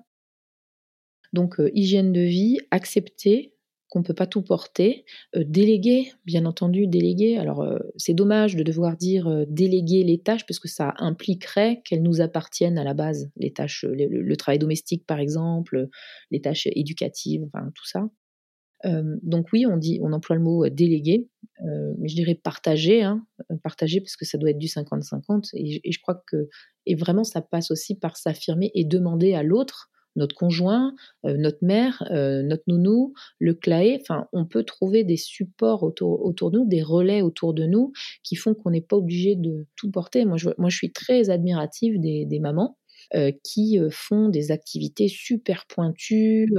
[1.32, 3.54] Donc, euh, hygiène de vie, accepter
[3.90, 7.38] qu'on ne peut pas tout porter, déléguer, bien entendu, déléguer.
[7.38, 7.66] Alors,
[7.96, 12.76] c'est dommage de devoir dire déléguer les tâches parce que ça impliquerait qu'elles nous appartiennent
[12.76, 15.88] à la base, les tâches, le, travail domestique par exemple,
[16.30, 18.10] les tâches éducatives, enfin tout ça
[18.84, 21.28] donc oui, on dit, on emploie le mot déléguer,
[21.60, 23.24] mais je dirais partager, hein,
[23.62, 25.50] parce que ça doit être du 50-50.
[25.54, 26.48] Et, je crois que
[26.86, 32.02] et vraiment ça passe aussi par s'affirmer et demander à l'autre, notre conjoint, notre mère,
[32.10, 33.98] notre nounou, le claé.
[34.00, 37.92] Enfin, on peut trouver des supports autour, autour de nous, des relais autour de nous
[38.24, 40.24] qui font qu'on n'est pas obligé de tout porter.
[40.24, 42.76] Moi, je, moi, je suis très admirative des mamans.
[43.44, 46.52] qui font des activités super pointues,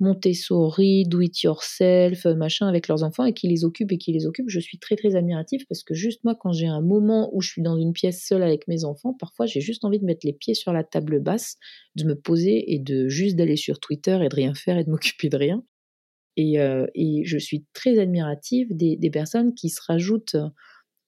[0.00, 4.12] Montessori, do it yourself, euh, machin avec leurs enfants et qui les occupent et qui
[4.12, 4.48] les occupent.
[4.48, 7.50] Je suis très très admirative parce que juste moi, quand j'ai un moment où je
[7.50, 10.32] suis dans une pièce seule avec mes enfants, parfois j'ai juste envie de mettre les
[10.32, 11.56] pieds sur la table basse,
[11.96, 14.90] de me poser et de juste d'aller sur Twitter et de rien faire et de
[14.90, 15.62] m'occuper de rien.
[16.36, 20.36] Et, euh, je suis très admirative des, personnes qui se rajoutent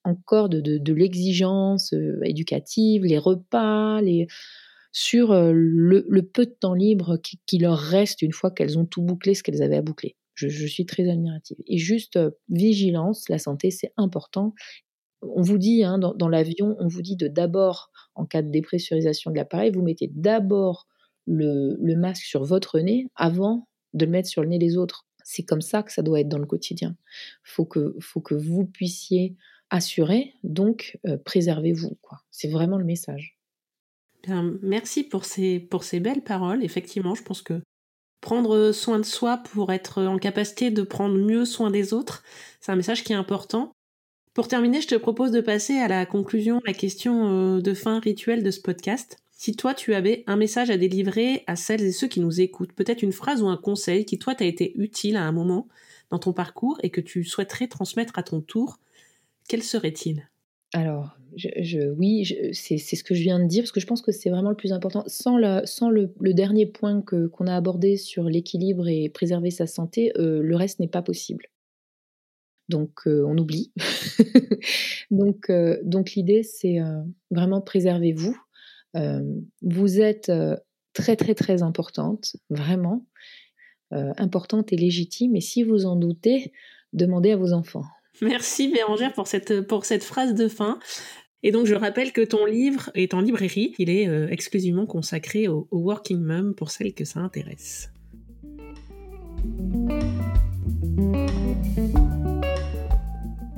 [0.05, 4.27] encore de, de l'exigence euh, éducative, les repas, les
[4.93, 9.35] sur le, peu de temps libre qui, leur reste une fois qu'elles ont tout bouclé
[9.35, 10.17] ce qu'elles avaient à boucler.
[10.35, 11.57] Je, suis très admirative.
[11.67, 12.19] Et juste
[12.49, 14.55] vigilance, la santé, c'est important.
[15.23, 19.31] On vous dit, hein, dans, l'avion, on vous dit de d'abord, en cas de dépressurisation
[19.31, 20.87] de l'appareil, vous mettez d'abord
[21.27, 25.07] le, masque sur votre nez avant de le mettre sur le nez des autres.
[25.25, 26.97] C'est comme ça que ça doit être dans le quotidien.
[27.45, 29.37] Faut que, faut que vous puissiez
[29.71, 31.97] assurer, donc préservez-vous.
[32.31, 33.39] C'est vraiment le message
[34.63, 36.65] merci pour ces, pour ces belles paroles.
[36.65, 37.61] Effectivement, je pense que
[38.21, 42.23] prendre soin de soi pour être en capacité de prendre mieux soin des autres,
[42.61, 43.73] c'est un message qui est important.
[44.33, 47.99] Pour terminer, je te propose de passer à la conclusion, la question euh, de fin
[47.99, 49.19] rituelle de ce podcast.
[49.33, 52.73] Si toi, tu avais un message à délivrer à celles et ceux qui nous écoutent,
[52.73, 55.69] peut-être une phrase ou un conseil qui, toi, t'a été utile à un moment
[56.11, 58.79] dans ton parcours et que tu souhaiterais transmettre à ton tour,
[59.49, 60.31] quel serait-il?
[60.73, 61.19] Alors,
[61.97, 64.51] oui, c'est ce que je viens de dire, parce que je pense que c'est vraiment
[64.51, 65.05] le plus important.
[65.07, 70.57] Sans, le, dernier point qu'on a abordé sur l'équilibre et préserver sa santé, euh, le
[70.57, 71.47] reste n'est pas possible.
[72.69, 73.73] Donc euh, on oublie.
[75.11, 76.79] donc euh, donc l'idée, c'est
[77.31, 78.37] vraiment préservez-vous.
[79.63, 80.33] vous êtes
[80.93, 83.07] très très très importante, vraiment
[83.91, 85.37] importante et légitime.
[85.37, 86.53] Et si vous en doutez,
[86.93, 87.85] demandez à vos enfants.
[88.21, 90.79] Merci Bérangère pour cette phrase de fin.
[91.43, 95.49] Et donc je rappelle que ton livre est en librairie, il est euh, exclusivement consacré
[95.49, 97.91] au working mom pour celles que ça intéresse.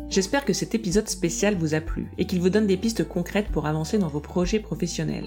[0.09, 3.49] J'espère que cet épisode spécial vous a plu et qu'il vous donne des pistes concrètes
[3.49, 5.26] pour avancer dans vos projets professionnels.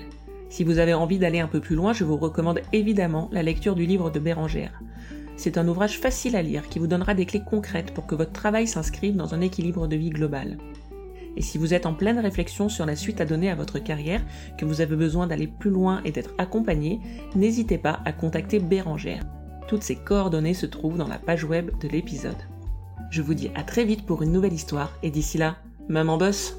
[0.50, 3.76] Si vous avez envie d'aller un peu plus loin, je vous recommande évidemment la lecture
[3.76, 4.82] du livre de Bérangère.
[5.36, 8.32] C'est un ouvrage facile à lire qui vous donnera des clés concrètes pour que votre
[8.32, 10.58] travail s'inscrive dans un équilibre de vie global.
[11.38, 14.24] Et si vous êtes en pleine réflexion sur la suite à donner à votre carrière,
[14.58, 17.00] que vous avez besoin d'aller plus loin et d'être accompagné,
[17.36, 19.24] n'hésitez pas à contacter Bérangère.
[19.68, 22.36] Toutes ces coordonnées se trouvent dans la page web de l'épisode.
[23.12, 25.58] Je vous dis à très vite pour une nouvelle histoire et d'ici là,
[25.88, 26.58] maman bosse